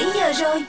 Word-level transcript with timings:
7 0.00 0.10
giờ 0.14 0.32
rồi. 0.32 0.64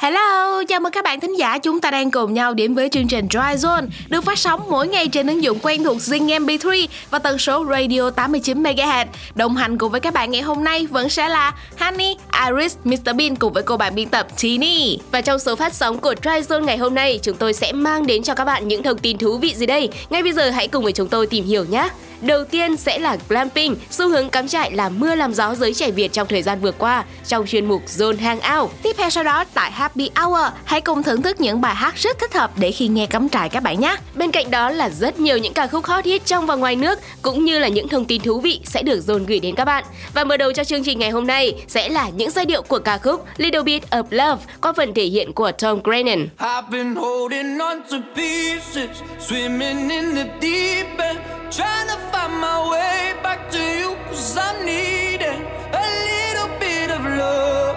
Hello, 0.00 0.51
chào 0.72 0.80
mừng 0.80 0.92
các 0.92 1.04
bạn 1.04 1.20
thính 1.20 1.38
giả 1.38 1.58
chúng 1.58 1.80
ta 1.80 1.90
đang 1.90 2.10
cùng 2.10 2.34
nhau 2.34 2.54
điểm 2.54 2.74
với 2.74 2.88
chương 2.88 3.08
trình 3.08 3.26
Dry 3.30 3.38
Zone 3.38 3.86
được 4.08 4.24
phát 4.24 4.38
sóng 4.38 4.60
mỗi 4.70 4.88
ngày 4.88 5.08
trên 5.08 5.26
ứng 5.26 5.42
dụng 5.42 5.58
quen 5.62 5.84
thuộc 5.84 5.96
Zing 5.96 6.46
MP3 6.46 6.86
và 7.10 7.18
tần 7.18 7.38
số 7.38 7.66
radio 7.70 8.10
89 8.10 8.62
MHz. 8.62 9.06
Đồng 9.34 9.56
hành 9.56 9.78
cùng 9.78 9.92
với 9.92 10.00
các 10.00 10.14
bạn 10.14 10.30
ngày 10.30 10.42
hôm 10.42 10.64
nay 10.64 10.86
vẫn 10.86 11.08
sẽ 11.08 11.28
là 11.28 11.54
Honey, 11.78 12.16
Iris, 12.48 12.76
Mr 12.84 13.16
Bean 13.16 13.36
cùng 13.36 13.52
với 13.52 13.62
cô 13.62 13.76
bạn 13.76 13.94
biên 13.94 14.08
tập 14.08 14.26
Tini. 14.42 14.98
Và 15.10 15.20
trong 15.20 15.38
số 15.38 15.56
phát 15.56 15.74
sóng 15.74 15.98
của 15.98 16.14
Dry 16.22 16.30
Zone 16.30 16.64
ngày 16.64 16.76
hôm 16.76 16.94
nay, 16.94 17.20
chúng 17.22 17.36
tôi 17.36 17.52
sẽ 17.52 17.72
mang 17.72 18.06
đến 18.06 18.22
cho 18.22 18.34
các 18.34 18.44
bạn 18.44 18.68
những 18.68 18.82
thông 18.82 18.98
tin 18.98 19.18
thú 19.18 19.38
vị 19.38 19.54
gì 19.54 19.66
đây. 19.66 19.88
Ngay 20.10 20.22
bây 20.22 20.32
giờ 20.32 20.50
hãy 20.50 20.68
cùng 20.68 20.84
với 20.84 20.92
chúng 20.92 21.08
tôi 21.08 21.26
tìm 21.26 21.44
hiểu 21.44 21.64
nhé. 21.64 21.88
Đầu 22.22 22.44
tiên 22.44 22.76
sẽ 22.76 22.98
là 22.98 23.16
glamping, 23.28 23.76
xu 23.90 24.08
hướng 24.08 24.30
cắm 24.30 24.48
trại 24.48 24.72
làm 24.72 25.00
mưa 25.00 25.14
làm 25.14 25.34
gió 25.34 25.54
giới 25.54 25.74
trẻ 25.74 25.90
Việt 25.90 26.12
trong 26.12 26.28
thời 26.28 26.42
gian 26.42 26.60
vừa 26.60 26.72
qua 26.72 27.04
trong 27.26 27.46
chuyên 27.46 27.66
mục 27.66 27.82
Zone 27.86 28.18
Hangout. 28.18 28.70
Tiếp 28.82 28.96
theo 28.98 29.10
sau 29.10 29.24
đó 29.24 29.44
tại 29.54 29.70
Happy 29.70 30.10
Hour, 30.16 30.52
hãy 30.64 30.80
cùng 30.80 31.02
thưởng 31.02 31.22
thức 31.22 31.40
những 31.40 31.60
bài 31.60 31.74
hát 31.74 31.94
rất 31.96 32.18
thích 32.18 32.34
hợp 32.34 32.50
để 32.56 32.72
khi 32.72 32.88
nghe 32.88 33.06
cắm 33.06 33.28
trại 33.28 33.48
các 33.48 33.62
bạn 33.62 33.80
nhé. 33.80 33.96
Bên 34.14 34.30
cạnh 34.30 34.50
đó 34.50 34.70
là 34.70 34.90
rất 34.90 35.20
nhiều 35.20 35.38
những 35.38 35.52
ca 35.52 35.66
khúc 35.66 35.84
hot 35.84 36.04
hit 36.04 36.26
trong 36.26 36.46
và 36.46 36.54
ngoài 36.54 36.76
nước 36.76 36.98
cũng 37.22 37.44
như 37.44 37.58
là 37.58 37.68
những 37.68 37.88
thông 37.88 38.04
tin 38.04 38.22
thú 38.22 38.40
vị 38.40 38.60
sẽ 38.64 38.82
được 38.82 39.00
Zone 39.06 39.24
gửi 39.24 39.40
đến 39.40 39.54
các 39.54 39.64
bạn. 39.64 39.84
Và 40.14 40.24
mở 40.24 40.36
đầu 40.36 40.52
cho 40.52 40.64
chương 40.64 40.84
trình 40.84 40.98
ngày 40.98 41.10
hôm 41.10 41.26
nay 41.26 41.54
sẽ 41.68 41.88
là 41.88 42.08
những 42.08 42.30
giai 42.30 42.46
điệu 42.46 42.62
của 42.62 42.78
ca 42.78 42.98
khúc 42.98 43.24
Little 43.36 43.62
Bit 43.62 43.82
of 43.90 44.04
Love 44.10 44.42
qua 44.60 44.72
phần 44.72 44.94
thể 44.94 45.04
hiện 45.04 45.32
của 45.32 45.52
Tom 45.52 45.80
Grennan. 45.84 46.28
I've 46.38 46.70
been 46.70 46.94
holding 46.94 47.58
on 47.58 47.80
to 47.90 47.96
pieces, 48.16 48.90
swimming 49.28 49.90
in 49.90 50.14
the 50.14 50.26
deep 50.40 50.98
end, 50.98 51.18
trying 51.50 51.88
to 51.88 52.11
find 52.12 52.34
my 52.40 52.58
way 52.70 53.14
back 53.22 53.50
to 53.50 53.58
you, 53.58 53.96
cause 54.06 54.36
I'm 54.36 54.64
needing 54.64 55.40
a 55.82 55.84
little 56.08 56.50
bit 56.58 56.90
of 56.90 57.02
love. 57.04 57.76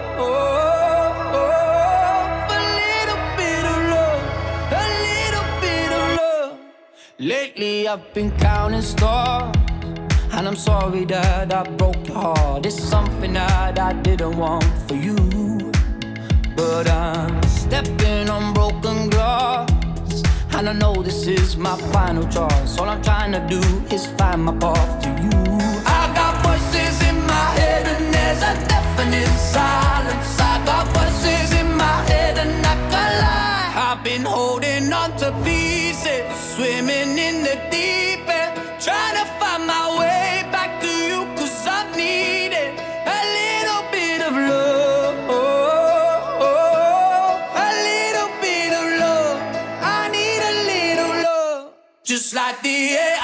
A 2.56 2.60
little 2.80 3.22
bit 3.40 3.64
of 3.72 3.78
love, 3.94 4.22
a 4.82 4.84
little 5.06 5.48
bit 5.64 5.90
of 6.00 6.04
love. 6.20 6.52
Lately 7.18 7.88
I've 7.88 8.12
been 8.14 8.30
counting 8.38 8.82
stars, 8.82 9.56
and 10.32 10.46
I'm 10.48 10.56
sorry 10.56 11.04
that 11.06 11.52
I 11.52 11.62
broke 11.78 12.06
your 12.08 12.18
heart. 12.18 12.66
It's 12.66 12.82
something 12.82 13.32
that 13.32 13.78
I 13.78 13.92
didn't 14.06 14.36
want 14.36 14.64
for 14.86 14.94
you. 14.94 15.16
But 16.56 16.88
I'm 16.88 17.42
stepping 17.42 18.28
on 18.30 18.52
broken 18.54 19.10
glass. 19.10 19.70
And 20.56 20.70
I 20.70 20.72
know 20.72 20.94
this 21.02 21.26
is 21.26 21.54
my 21.58 21.76
final 21.92 22.26
choice. 22.28 22.78
All 22.78 22.88
I'm 22.88 23.02
trying 23.02 23.32
to 23.32 23.46
do 23.46 23.60
is 23.94 24.06
find 24.18 24.42
my 24.42 24.56
path 24.56 25.02
to 25.02 25.10
you. 25.22 25.45
The 52.66 52.96
air 52.98 53.15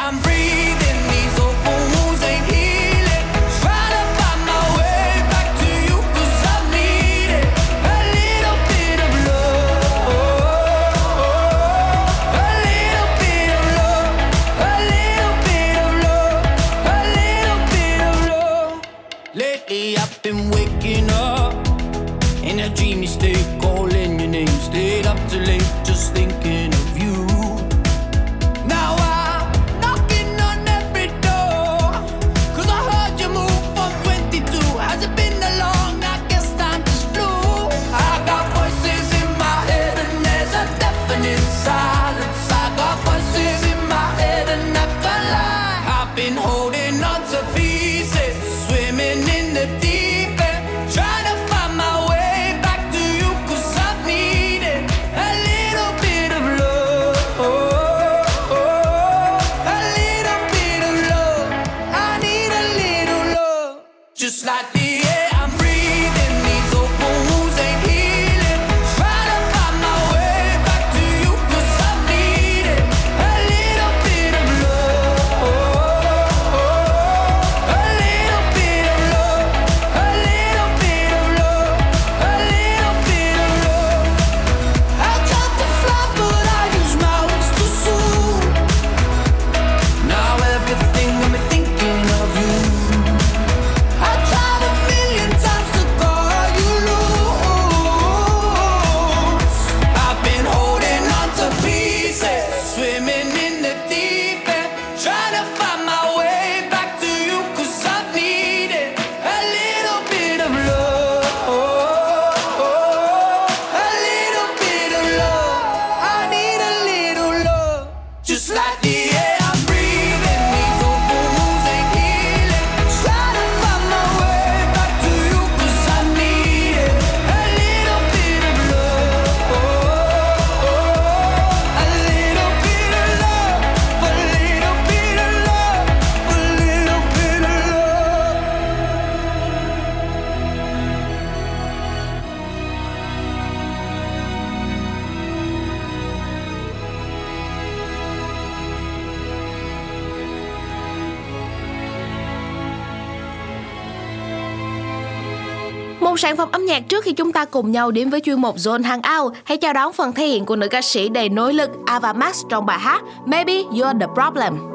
âm 156.53 156.67
nhạc 156.67 156.89
trước 156.89 157.05
khi 157.05 157.13
chúng 157.13 157.33
ta 157.33 157.45
cùng 157.45 157.71
nhau 157.71 157.91
đến 157.91 158.11
với 158.11 158.21
chuyên 158.21 158.41
mục 158.41 158.57
Zone 158.57 158.85
Hangout, 158.85 159.33
hãy 159.45 159.59
chào 159.59 159.73
đón 159.73 159.93
phần 159.93 160.13
thể 160.13 160.27
hiện 160.27 160.45
của 160.45 160.57
nữ 160.57 160.69
ca 160.69 160.83
sĩ 160.83 161.09
đầy 161.09 161.29
nỗ 161.29 161.51
lực 161.51 161.71
Ava 161.87 162.13
Max 162.13 162.43
trong 162.49 162.67
bài 162.67 162.79
hát 162.79 163.03
Maybe 163.27 163.53
You're 163.53 163.99
the 164.01 164.07
Problem. 164.15 164.73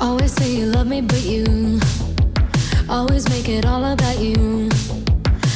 Always 0.00 0.32
say 0.32 0.56
you 0.60 0.66
love 0.66 0.86
me, 0.86 1.00
but 1.00 1.24
you 1.24 1.44
always 2.88 3.28
make 3.28 3.48
it 3.48 3.64
all 3.64 3.84
about 3.84 4.18
you. 4.18 4.68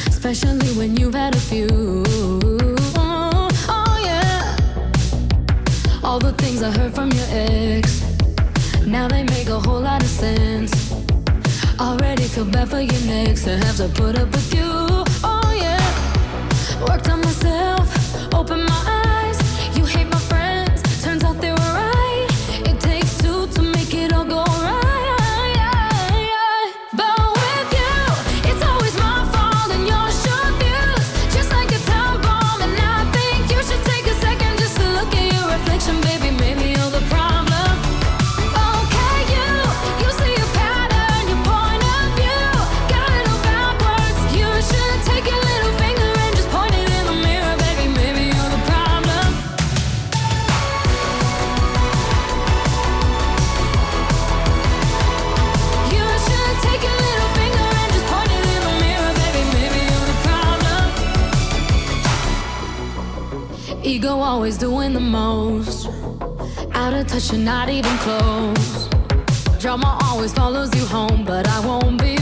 Especially 0.07 0.69
when 0.77 0.95
you've 0.95 1.15
had 1.15 1.35
a 1.35 1.39
few. 1.39 2.44
I 6.65 6.71
heard 6.71 6.95
from 6.95 7.11
your 7.11 7.27
ex. 7.29 8.01
Now 8.87 9.07
they 9.07 9.21
make 9.21 9.49
a 9.49 9.59
whole 9.59 9.81
lot 9.81 10.01
of 10.01 10.09
sense. 10.09 10.91
Already 11.79 12.23
feel 12.23 12.45
bad 12.45 12.69
for 12.69 12.79
your 12.79 13.01
next 13.05 13.43
to 13.43 13.55
have 13.55 13.77
to 13.77 13.87
put 13.89 14.17
up 14.17 14.31
with 14.31 14.51
you. 14.51 14.71
Oh 15.23 15.53
yeah. 15.55 15.79
Worked 16.89 17.07
on 17.09 17.21
myself, 17.21 18.33
open 18.33 18.65
my 18.65 18.83
eyes. 18.87 19.04
Always 64.25 64.57
doing 64.57 64.91
the 64.91 64.99
most. 64.99 65.87
Out 66.73 66.93
of 66.93 67.05
touch 67.05 67.31
and 67.31 67.45
not 67.45 67.69
even 67.69 67.95
close. 67.99 68.89
Drama 69.59 69.99
always 70.03 70.33
follows 70.33 70.73
you 70.75 70.85
home, 70.87 71.23
but 71.23 71.47
I 71.47 71.59
won't 71.65 72.01
be 72.01 72.14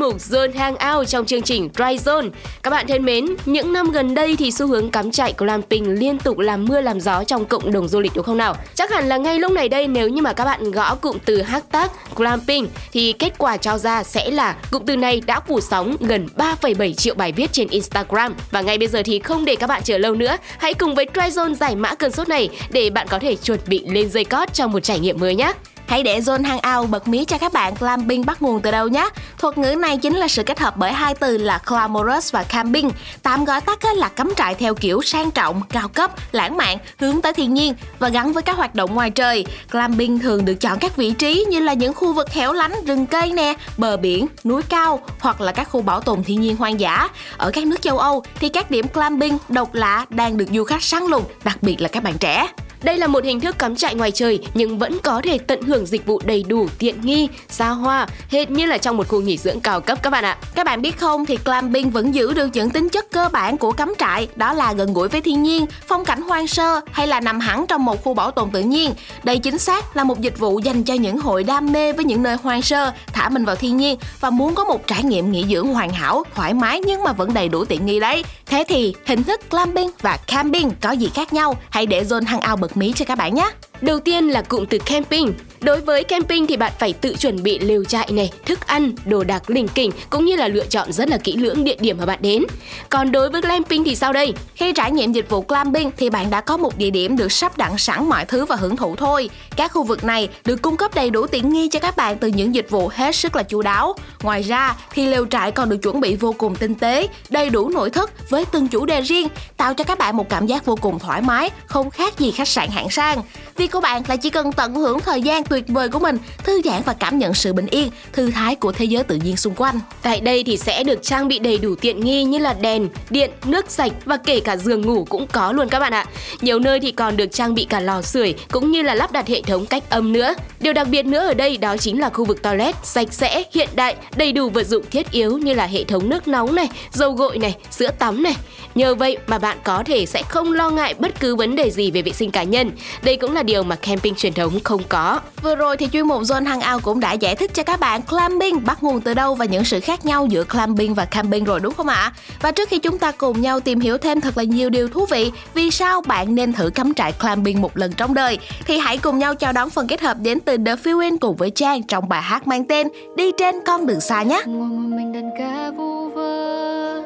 mục 0.00 0.18
Zone 0.18 0.52
Hangout 0.58 1.08
trong 1.08 1.26
chương 1.26 1.42
trình 1.42 1.68
Dry 1.74 1.96
Zone. 2.04 2.30
Các 2.62 2.70
bạn 2.70 2.86
thân 2.86 3.04
mến, 3.04 3.26
những 3.46 3.72
năm 3.72 3.90
gần 3.90 4.14
đây 4.14 4.36
thì 4.36 4.50
xu 4.50 4.66
hướng 4.66 4.90
cắm 4.90 5.10
trại 5.10 5.34
glamping 5.38 5.98
liên 5.98 6.18
tục 6.18 6.38
làm 6.38 6.64
mưa 6.64 6.80
làm 6.80 7.00
gió 7.00 7.24
trong 7.24 7.44
cộng 7.44 7.72
đồng 7.72 7.88
du 7.88 8.00
lịch 8.00 8.12
đúng 8.14 8.24
không 8.24 8.36
nào? 8.36 8.56
Chắc 8.74 8.90
hẳn 8.90 9.08
là 9.08 9.16
ngay 9.16 9.38
lúc 9.38 9.52
này 9.52 9.68
đây 9.68 9.88
nếu 9.88 10.08
như 10.08 10.22
mà 10.22 10.32
các 10.32 10.44
bạn 10.44 10.70
gõ 10.70 10.94
cụm 10.94 11.16
từ 11.24 11.42
hashtag 11.42 11.88
glamping 12.16 12.68
thì 12.92 13.12
kết 13.12 13.38
quả 13.38 13.56
cho 13.56 13.78
ra 13.78 14.02
sẽ 14.02 14.30
là 14.30 14.56
cụm 14.70 14.84
từ 14.86 14.96
này 14.96 15.22
đã 15.26 15.40
phủ 15.40 15.60
sóng 15.60 15.96
gần 16.00 16.28
3,7 16.36 16.94
triệu 16.94 17.14
bài 17.14 17.32
viết 17.32 17.52
trên 17.52 17.68
Instagram. 17.68 18.34
Và 18.50 18.60
ngay 18.60 18.78
bây 18.78 18.88
giờ 18.88 19.02
thì 19.04 19.18
không 19.18 19.44
để 19.44 19.56
các 19.56 19.66
bạn 19.66 19.82
chờ 19.82 19.98
lâu 19.98 20.14
nữa, 20.14 20.36
hãy 20.58 20.74
cùng 20.74 20.94
với 20.94 21.06
Dry 21.14 21.40
Zone 21.40 21.54
giải 21.54 21.76
mã 21.76 21.94
cơn 21.94 22.12
sốt 22.12 22.28
này 22.28 22.48
để 22.70 22.90
bạn 22.90 23.06
có 23.10 23.18
thể 23.18 23.36
chuẩn 23.36 23.58
bị 23.66 23.82
lên 23.86 24.10
dây 24.10 24.24
cót 24.24 24.54
trong 24.54 24.72
một 24.72 24.80
trải 24.80 24.98
nghiệm 24.98 25.20
mới 25.20 25.34
nhé. 25.34 25.52
Hãy 25.90 26.02
để 26.02 26.20
Zone 26.20 26.44
Hangout 26.44 26.90
bật 26.90 27.08
mí 27.08 27.24
cho 27.24 27.38
các 27.38 27.52
bạn 27.52 27.76
clamping 27.76 28.26
bắt 28.26 28.42
nguồn 28.42 28.60
từ 28.60 28.70
đâu 28.70 28.88
nhé. 28.88 29.08
Thuật 29.38 29.58
ngữ 29.58 29.74
này 29.74 29.96
chính 29.96 30.16
là 30.16 30.28
sự 30.28 30.42
kết 30.42 30.58
hợp 30.58 30.76
bởi 30.76 30.92
hai 30.92 31.14
từ 31.14 31.38
là 31.38 31.60
glamorous 31.66 32.32
và 32.32 32.42
camping. 32.42 32.90
Tạm 33.22 33.44
gọi 33.44 33.60
tắt 33.60 33.78
là 33.96 34.08
cắm 34.08 34.32
trại 34.36 34.54
theo 34.54 34.74
kiểu 34.74 35.02
sang 35.02 35.30
trọng, 35.30 35.62
cao 35.68 35.88
cấp, 35.88 36.10
lãng 36.32 36.56
mạn, 36.56 36.78
hướng 36.98 37.20
tới 37.20 37.32
thiên 37.32 37.54
nhiên 37.54 37.74
và 37.98 38.08
gắn 38.08 38.32
với 38.32 38.42
các 38.42 38.56
hoạt 38.56 38.74
động 38.74 38.94
ngoài 38.94 39.10
trời. 39.10 39.44
Glamping 39.70 40.18
thường 40.18 40.44
được 40.44 40.54
chọn 40.54 40.78
các 40.78 40.96
vị 40.96 41.10
trí 41.10 41.46
như 41.50 41.60
là 41.60 41.72
những 41.72 41.94
khu 41.94 42.12
vực 42.12 42.30
hẻo 42.32 42.52
lánh, 42.52 42.72
rừng 42.86 43.06
cây 43.06 43.32
nè, 43.32 43.54
bờ 43.76 43.96
biển, 43.96 44.26
núi 44.44 44.62
cao 44.62 45.00
hoặc 45.20 45.40
là 45.40 45.52
các 45.52 45.68
khu 45.70 45.82
bảo 45.82 46.00
tồn 46.00 46.24
thiên 46.24 46.40
nhiên 46.40 46.56
hoang 46.56 46.80
dã. 46.80 47.08
Ở 47.36 47.50
các 47.50 47.66
nước 47.66 47.82
châu 47.82 47.98
Âu 47.98 48.22
thì 48.34 48.48
các 48.48 48.70
điểm 48.70 48.86
glamping 48.94 49.38
độc 49.48 49.74
lạ 49.74 50.06
đang 50.08 50.36
được 50.36 50.46
du 50.52 50.64
khách 50.64 50.82
săn 50.82 51.02
lùng, 51.06 51.24
đặc 51.44 51.58
biệt 51.62 51.80
là 51.80 51.88
các 51.88 52.02
bạn 52.02 52.18
trẻ. 52.18 52.48
Đây 52.82 52.98
là 52.98 53.06
một 53.06 53.24
hình 53.24 53.40
thức 53.40 53.58
cắm 53.58 53.76
trại 53.76 53.94
ngoài 53.94 54.10
trời 54.10 54.40
nhưng 54.54 54.78
vẫn 54.78 54.98
có 55.02 55.20
thể 55.24 55.38
tận 55.38 55.62
hưởng 55.62 55.86
dịch 55.86 56.06
vụ 56.06 56.20
đầy 56.24 56.42
đủ, 56.42 56.68
tiện 56.78 57.00
nghi, 57.00 57.28
xa 57.48 57.68
hoa, 57.68 58.06
hệt 58.30 58.50
như 58.50 58.66
là 58.66 58.78
trong 58.78 58.96
một 58.96 59.08
khu 59.08 59.20
nghỉ 59.20 59.36
dưỡng 59.36 59.60
cao 59.60 59.80
cấp 59.80 59.98
các 60.02 60.10
bạn 60.10 60.24
ạ. 60.24 60.38
Các 60.54 60.66
bạn 60.66 60.82
biết 60.82 60.98
không 60.98 61.26
thì 61.26 61.38
glamping 61.44 61.90
vẫn 61.90 62.14
giữ 62.14 62.34
được 62.34 62.48
những 62.52 62.70
tính 62.70 62.88
chất 62.88 63.10
cơ 63.10 63.28
bản 63.32 63.58
của 63.58 63.72
cắm 63.72 63.94
trại, 63.98 64.28
đó 64.36 64.52
là 64.52 64.72
gần 64.72 64.94
gũi 64.94 65.08
với 65.08 65.20
thiên 65.20 65.42
nhiên, 65.42 65.66
phong 65.88 66.04
cảnh 66.04 66.22
hoang 66.22 66.46
sơ 66.46 66.80
hay 66.92 67.06
là 67.06 67.20
nằm 67.20 67.40
hẳn 67.40 67.66
trong 67.66 67.84
một 67.84 68.04
khu 68.04 68.14
bảo 68.14 68.30
tồn 68.30 68.50
tự 68.50 68.60
nhiên. 68.60 68.94
Đây 69.24 69.38
chính 69.38 69.58
xác 69.58 69.96
là 69.96 70.04
một 70.04 70.20
dịch 70.20 70.38
vụ 70.38 70.58
dành 70.58 70.82
cho 70.84 70.94
những 70.94 71.18
hội 71.18 71.44
đam 71.44 71.72
mê 71.72 71.92
với 71.92 72.04
những 72.04 72.22
nơi 72.22 72.36
hoang 72.42 72.62
sơ, 72.62 72.92
thả 73.12 73.28
mình 73.28 73.44
vào 73.44 73.56
thiên 73.56 73.76
nhiên 73.76 73.98
và 74.20 74.30
muốn 74.30 74.54
có 74.54 74.64
một 74.64 74.86
trải 74.86 75.02
nghiệm 75.02 75.32
nghỉ 75.32 75.44
dưỡng 75.50 75.74
hoàn 75.74 75.90
hảo, 75.90 76.24
thoải 76.34 76.54
mái 76.54 76.80
nhưng 76.80 77.04
mà 77.04 77.12
vẫn 77.12 77.34
đầy 77.34 77.48
đủ 77.48 77.64
tiện 77.64 77.86
nghi 77.86 78.00
đấy. 78.00 78.24
Thế 78.46 78.64
thì 78.68 78.94
hình 79.06 79.22
thức 79.22 79.40
glamping 79.50 79.90
và 80.02 80.16
camping 80.16 80.70
có 80.80 80.90
gì 80.92 81.10
khác 81.14 81.32
nhau? 81.32 81.56
Hãy 81.70 81.86
để 81.86 82.02
Zone 82.02 82.26
Hangout 82.26 82.60
bật 82.60 82.69
mí 82.76 82.92
cho 82.96 83.04
các 83.04 83.18
bạn 83.18 83.34
nhé. 83.34 83.50
Đầu 83.80 84.00
tiên 84.00 84.28
là 84.28 84.42
cụm 84.42 84.64
từ 84.64 84.78
camping. 84.78 85.32
Đối 85.60 85.80
với 85.80 86.04
camping 86.04 86.46
thì 86.46 86.56
bạn 86.56 86.72
phải 86.78 86.92
tự 86.92 87.14
chuẩn 87.14 87.42
bị 87.42 87.58
lều 87.58 87.84
trại 87.84 88.08
này, 88.12 88.32
thức 88.46 88.66
ăn, 88.66 88.92
đồ 89.04 89.24
đạc 89.24 89.50
lỉnh 89.50 89.68
kỉnh 89.68 89.90
cũng 90.10 90.24
như 90.24 90.36
là 90.36 90.48
lựa 90.48 90.66
chọn 90.66 90.92
rất 90.92 91.08
là 91.08 91.18
kỹ 91.18 91.36
lưỡng 91.36 91.64
địa 91.64 91.76
điểm 91.80 91.98
mà 91.98 92.06
bạn 92.06 92.18
đến. 92.22 92.44
Còn 92.88 93.12
đối 93.12 93.30
với 93.30 93.40
glamping 93.40 93.84
thì 93.84 93.94
sao 93.94 94.12
đây? 94.12 94.34
Khi 94.54 94.72
trải 94.72 94.92
nghiệm 94.92 95.12
dịch 95.12 95.30
vụ 95.30 95.44
glamping 95.48 95.90
thì 95.96 96.10
bạn 96.10 96.30
đã 96.30 96.40
có 96.40 96.56
một 96.56 96.78
địa 96.78 96.90
điểm 96.90 97.16
được 97.16 97.32
sắp 97.32 97.58
đặt 97.58 97.72
sẵn 97.80 98.08
mọi 98.08 98.24
thứ 98.24 98.44
và 98.44 98.56
hưởng 98.56 98.76
thụ 98.76 98.96
thôi. 98.96 99.30
Các 99.56 99.72
khu 99.72 99.82
vực 99.82 100.04
này 100.04 100.28
được 100.44 100.62
cung 100.62 100.76
cấp 100.76 100.94
đầy 100.94 101.10
đủ 101.10 101.26
tiện 101.26 101.52
nghi 101.52 101.68
cho 101.68 101.78
các 101.78 101.96
bạn 101.96 102.18
từ 102.18 102.28
những 102.28 102.54
dịch 102.54 102.70
vụ 102.70 102.90
hết 102.94 103.16
sức 103.16 103.36
là 103.36 103.42
chu 103.42 103.62
đáo. 103.62 103.94
Ngoài 104.22 104.42
ra 104.42 104.76
thì 104.90 105.06
lều 105.06 105.26
trại 105.26 105.50
còn 105.50 105.68
được 105.68 105.82
chuẩn 105.82 106.00
bị 106.00 106.16
vô 106.16 106.34
cùng 106.38 106.56
tinh 106.56 106.74
tế, 106.74 107.08
đầy 107.30 107.50
đủ 107.50 107.68
nội 107.68 107.90
thất 107.90 108.30
với 108.30 108.44
từng 108.44 108.68
chủ 108.68 108.86
đề 108.86 109.00
riêng, 109.00 109.28
tạo 109.56 109.74
cho 109.74 109.84
các 109.84 109.98
bạn 109.98 110.16
một 110.16 110.28
cảm 110.28 110.46
giác 110.46 110.64
vô 110.64 110.76
cùng 110.80 110.98
thoải 110.98 111.22
mái, 111.22 111.50
không 111.66 111.90
khác 111.90 112.18
gì 112.18 112.30
khách 112.30 112.48
sạn 112.48 112.68
hạng 112.70 112.90
sang. 112.90 113.22
Việc 113.56 113.69
của 113.70 113.80
bạn 113.80 114.02
là 114.08 114.16
chỉ 114.16 114.30
cần 114.30 114.52
tận 114.52 114.74
hưởng 114.74 115.00
thời 115.00 115.22
gian 115.22 115.44
tuyệt 115.44 115.64
vời 115.68 115.88
của 115.88 115.98
mình, 115.98 116.18
thư 116.44 116.60
giãn 116.64 116.82
và 116.84 116.92
cảm 116.92 117.18
nhận 117.18 117.34
sự 117.34 117.52
bình 117.52 117.66
yên, 117.66 117.90
thư 118.12 118.30
thái 118.30 118.56
của 118.56 118.72
thế 118.72 118.84
giới 118.84 119.04
tự 119.04 119.16
nhiên 119.16 119.36
xung 119.36 119.54
quanh. 119.54 119.80
Tại 120.02 120.20
đây 120.20 120.44
thì 120.44 120.56
sẽ 120.56 120.84
được 120.84 121.02
trang 121.02 121.28
bị 121.28 121.38
đầy 121.38 121.58
đủ 121.58 121.74
tiện 121.80 122.00
nghi 122.00 122.24
như 122.24 122.38
là 122.38 122.52
đèn, 122.52 122.88
điện, 123.10 123.30
nước 123.44 123.70
sạch 123.70 123.92
và 124.04 124.16
kể 124.16 124.40
cả 124.40 124.56
giường 124.56 124.80
ngủ 124.80 125.06
cũng 125.08 125.26
có 125.26 125.52
luôn 125.52 125.68
các 125.68 125.78
bạn 125.78 125.94
ạ. 125.94 126.06
Nhiều 126.40 126.58
nơi 126.58 126.80
thì 126.80 126.92
còn 126.92 127.16
được 127.16 127.32
trang 127.32 127.54
bị 127.54 127.64
cả 127.64 127.80
lò 127.80 128.02
sưởi 128.02 128.34
cũng 128.50 128.70
như 128.70 128.82
là 128.82 128.94
lắp 128.94 129.12
đặt 129.12 129.28
hệ 129.28 129.42
thống 129.42 129.66
cách 129.66 129.90
âm 129.90 130.12
nữa. 130.12 130.34
Điều 130.60 130.72
đặc 130.72 130.88
biệt 130.88 131.06
nữa 131.06 131.26
ở 131.26 131.34
đây 131.34 131.56
đó 131.56 131.76
chính 131.76 132.00
là 132.00 132.10
khu 132.10 132.24
vực 132.24 132.42
toilet 132.42 132.74
sạch 132.82 133.12
sẽ, 133.12 133.44
hiện 133.52 133.68
đại, 133.74 133.96
đầy 134.16 134.32
đủ 134.32 134.48
vật 134.48 134.66
dụng 134.66 134.84
thiết 134.90 135.10
yếu 135.10 135.38
như 135.38 135.54
là 135.54 135.66
hệ 135.66 135.84
thống 135.84 136.08
nước 136.08 136.28
nóng 136.28 136.54
này, 136.54 136.68
dầu 136.92 137.12
gội 137.12 137.38
này, 137.38 137.56
sữa 137.70 137.90
tắm 137.98 138.22
này. 138.22 138.36
Nhờ 138.74 138.94
vậy 138.94 139.18
mà 139.26 139.38
bạn 139.38 139.58
có 139.64 139.82
thể 139.86 140.06
sẽ 140.06 140.22
không 140.22 140.52
lo 140.52 140.70
ngại 140.70 140.94
bất 140.98 141.20
cứ 141.20 141.36
vấn 141.36 141.56
đề 141.56 141.70
gì 141.70 141.90
về 141.90 142.02
vệ 142.02 142.12
sinh 142.12 142.30
cá 142.30 142.42
nhân. 142.42 142.70
Đây 143.02 143.16
cũng 143.16 143.34
là 143.34 143.42
điều 143.42 143.59
mà 143.68 143.76
camping 143.76 144.14
truyền 144.14 144.32
thống 144.32 144.58
không 144.64 144.80
có. 144.88 145.20
Vừa 145.42 145.54
rồi 145.54 145.76
thì 145.76 145.88
chuyên 145.92 146.06
mục 146.06 146.22
Zone 146.22 146.46
Hangout 146.46 146.82
cũng 146.82 147.00
đã 147.00 147.12
giải 147.12 147.36
thích 147.36 147.54
cho 147.54 147.62
các 147.62 147.80
bạn 147.80 148.02
clamping 148.02 148.64
bắt 148.64 148.82
nguồn 148.82 149.00
từ 149.00 149.14
đâu 149.14 149.34
và 149.34 149.44
những 149.44 149.64
sự 149.64 149.80
khác 149.80 150.06
nhau 150.06 150.26
giữa 150.26 150.44
clamping 150.44 150.94
và 150.94 151.04
camping 151.04 151.44
rồi 151.44 151.60
đúng 151.60 151.74
không 151.74 151.88
ạ? 151.88 152.12
Và 152.40 152.50
trước 152.50 152.68
khi 152.68 152.78
chúng 152.78 152.98
ta 152.98 153.12
cùng 153.12 153.40
nhau 153.40 153.60
tìm 153.60 153.80
hiểu 153.80 153.98
thêm 153.98 154.20
thật 154.20 154.36
là 154.36 154.42
nhiều 154.42 154.70
điều 154.70 154.88
thú 154.88 155.06
vị 155.06 155.32
vì 155.54 155.70
sao 155.70 156.00
bạn 156.00 156.34
nên 156.34 156.52
thử 156.52 156.70
cắm 156.70 156.94
trại 156.94 157.12
clamping 157.12 157.60
một 157.60 157.76
lần 157.76 157.92
trong 157.92 158.14
đời 158.14 158.38
thì 158.66 158.78
hãy 158.78 158.98
cùng 158.98 159.18
nhau 159.18 159.34
chào 159.34 159.52
đón 159.52 159.70
phần 159.70 159.86
kết 159.86 160.00
hợp 160.00 160.16
đến 160.20 160.40
từ 160.40 160.56
The 160.56 160.74
Feeling 160.74 161.18
cùng 161.20 161.36
với 161.36 161.50
Trang 161.50 161.82
trong 161.82 162.08
bài 162.08 162.22
hát 162.22 162.46
mang 162.46 162.64
tên 162.64 162.88
Đi 163.16 163.32
trên 163.38 163.54
con 163.66 163.86
đường 163.86 164.00
xa 164.00 164.22
nhé. 164.22 164.42
ngồi 164.46 164.68
một 164.68 164.96
mình 164.96 165.12
đàn 165.12 165.30
ca 165.38 165.70
vu 165.70 166.08
vơ 166.08 167.02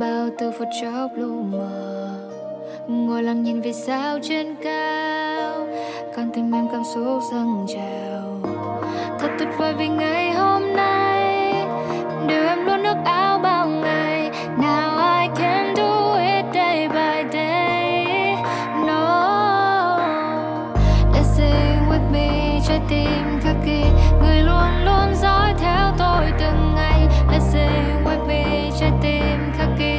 bao 0.00 0.28
từ 0.38 0.50
phút 0.58 0.68
chốc 0.82 1.10
lu 1.16 1.42
mờ 1.42 2.27
ngồi 2.88 3.22
lặng 3.22 3.42
nhìn 3.42 3.60
vì 3.60 3.72
sao 3.72 4.18
trên 4.22 4.54
cao, 4.62 5.66
con 6.16 6.30
tim 6.34 6.54
em 6.54 6.68
cảm 6.72 6.82
xúc 6.94 7.22
dâng 7.32 7.66
trào. 7.68 8.52
Thật 9.18 9.28
tuyệt 9.38 9.48
vời 9.58 9.74
vì 9.78 9.88
ngày 9.88 10.32
hôm 10.32 10.62
nay 10.76 11.52
điều 12.28 12.42
em 12.42 12.66
luôn 12.66 12.82
ước 12.82 12.96
ao 13.04 13.38
bao 13.38 13.68
ngày. 13.68 14.30
Now 14.58 15.20
I 15.22 15.28
can 15.36 15.74
do 15.76 16.14
it 16.14 16.44
day 16.54 16.88
by 16.88 17.30
day? 17.32 18.34
No. 18.86 19.98
Let's 21.12 21.36
sing 21.36 21.88
with 21.90 22.12
me, 22.12 22.60
trái 22.68 22.80
tim 22.88 23.40
khắc 23.42 23.56
ghi. 23.64 23.84
Người 24.22 24.42
luôn 24.42 24.84
luôn 24.84 25.14
dõi 25.22 25.54
theo 25.58 25.92
tôi 25.98 26.32
từng 26.38 26.74
ngày. 26.74 27.08
Let's 27.32 27.52
sing 27.52 28.04
with 28.04 28.26
me, 28.26 28.70
trái 28.80 28.92
tim 29.02 29.52
khắc 29.58 29.68
ghi. 29.78 29.98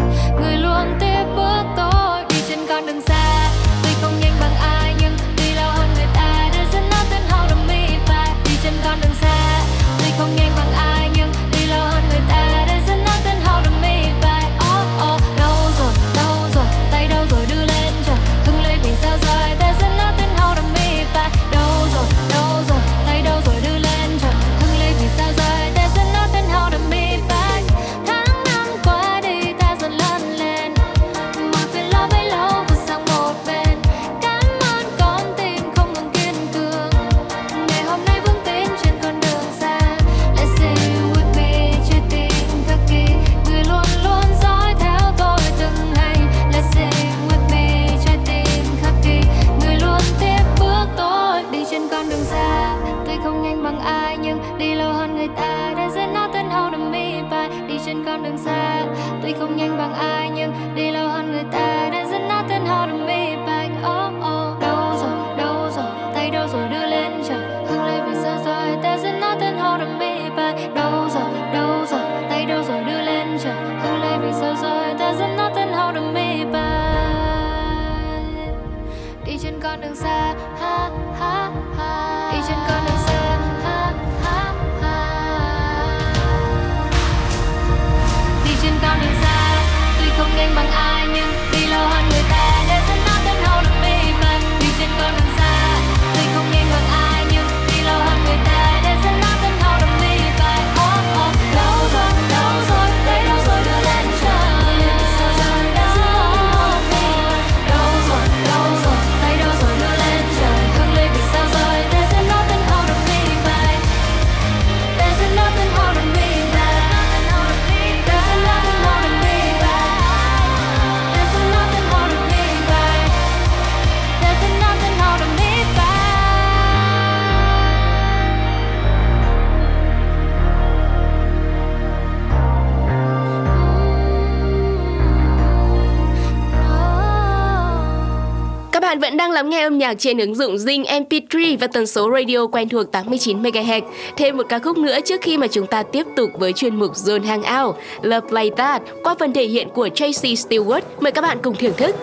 Bạn 138.89 138.99
vẫn 138.99 139.17
đang 139.17 139.31
lắng 139.31 139.49
nghe 139.49 139.63
âm 139.63 139.77
nhạc 139.77 139.93
trên 139.99 140.17
ứng 140.17 140.35
dụng 140.35 140.55
Zing 140.55 140.83
MP3 140.83 141.57
và 141.59 141.67
tần 141.67 141.87
số 141.87 142.11
radio 142.11 142.47
quen 142.47 142.69
thuộc 142.69 142.91
89 142.91 143.41
MHz. 143.43 143.81
Thêm 144.17 144.37
một 144.37 144.45
ca 144.49 144.59
khúc 144.59 144.77
nữa 144.77 144.97
trước 145.05 145.21
khi 145.21 145.37
mà 145.37 145.47
chúng 145.47 145.67
ta 145.67 145.83
tiếp 145.83 146.05
tục 146.15 146.29
với 146.39 146.53
chuyên 146.53 146.75
mục 146.75 146.93
Zone 146.93 147.25
Hangout 147.25 147.75
Love 148.01 148.27
Like 148.31 148.55
That 148.55 148.81
qua 149.03 149.15
phần 149.19 149.33
thể 149.33 149.45
hiện 149.47 149.69
của 149.69 149.89
Tracy 149.95 150.35
Stewart. 150.35 150.81
Mời 150.99 151.11
các 151.11 151.21
bạn 151.21 151.37
cùng 151.43 151.55
thưởng 151.55 151.73
thức. 151.77 151.95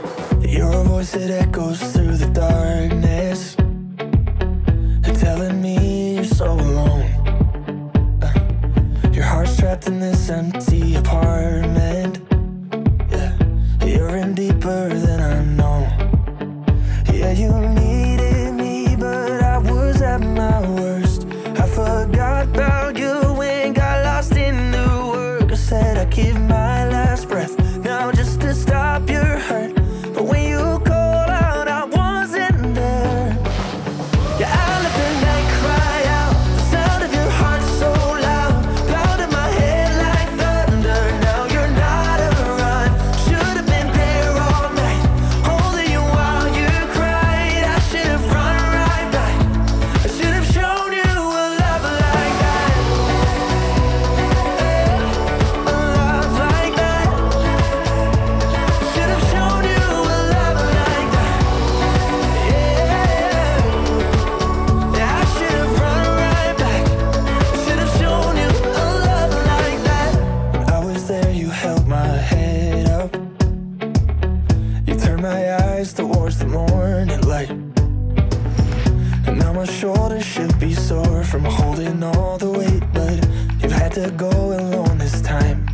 Your 0.58 0.88
voice 0.90 1.18
that 1.18 1.30
echoes 1.40 1.94
through 1.94 2.16
the 2.20 2.28
darkness, 2.34 3.56
telling 5.22 5.62
me 5.62 5.76
you're 6.14 6.34
so 6.34 6.46
alone. 6.46 7.04
Your 9.14 9.24
heart's 9.24 9.56
trapped 9.60 9.86
in 9.86 10.00
this 10.00 10.30
empty 10.30 10.94
apartment. 10.94 12.18
Yeah, 13.12 13.32
you're 13.80 14.16
in 14.22 14.34
deeper 14.36 15.06
than 15.06 15.15
all 82.06 82.38
the 82.38 82.50
weight, 82.50 82.82
but 82.92 83.16
you've 83.62 83.72
had 83.72 83.92
to 83.92 84.10
go 84.12 84.28
alone 84.28 84.98
this 84.98 85.20
time. 85.22 85.65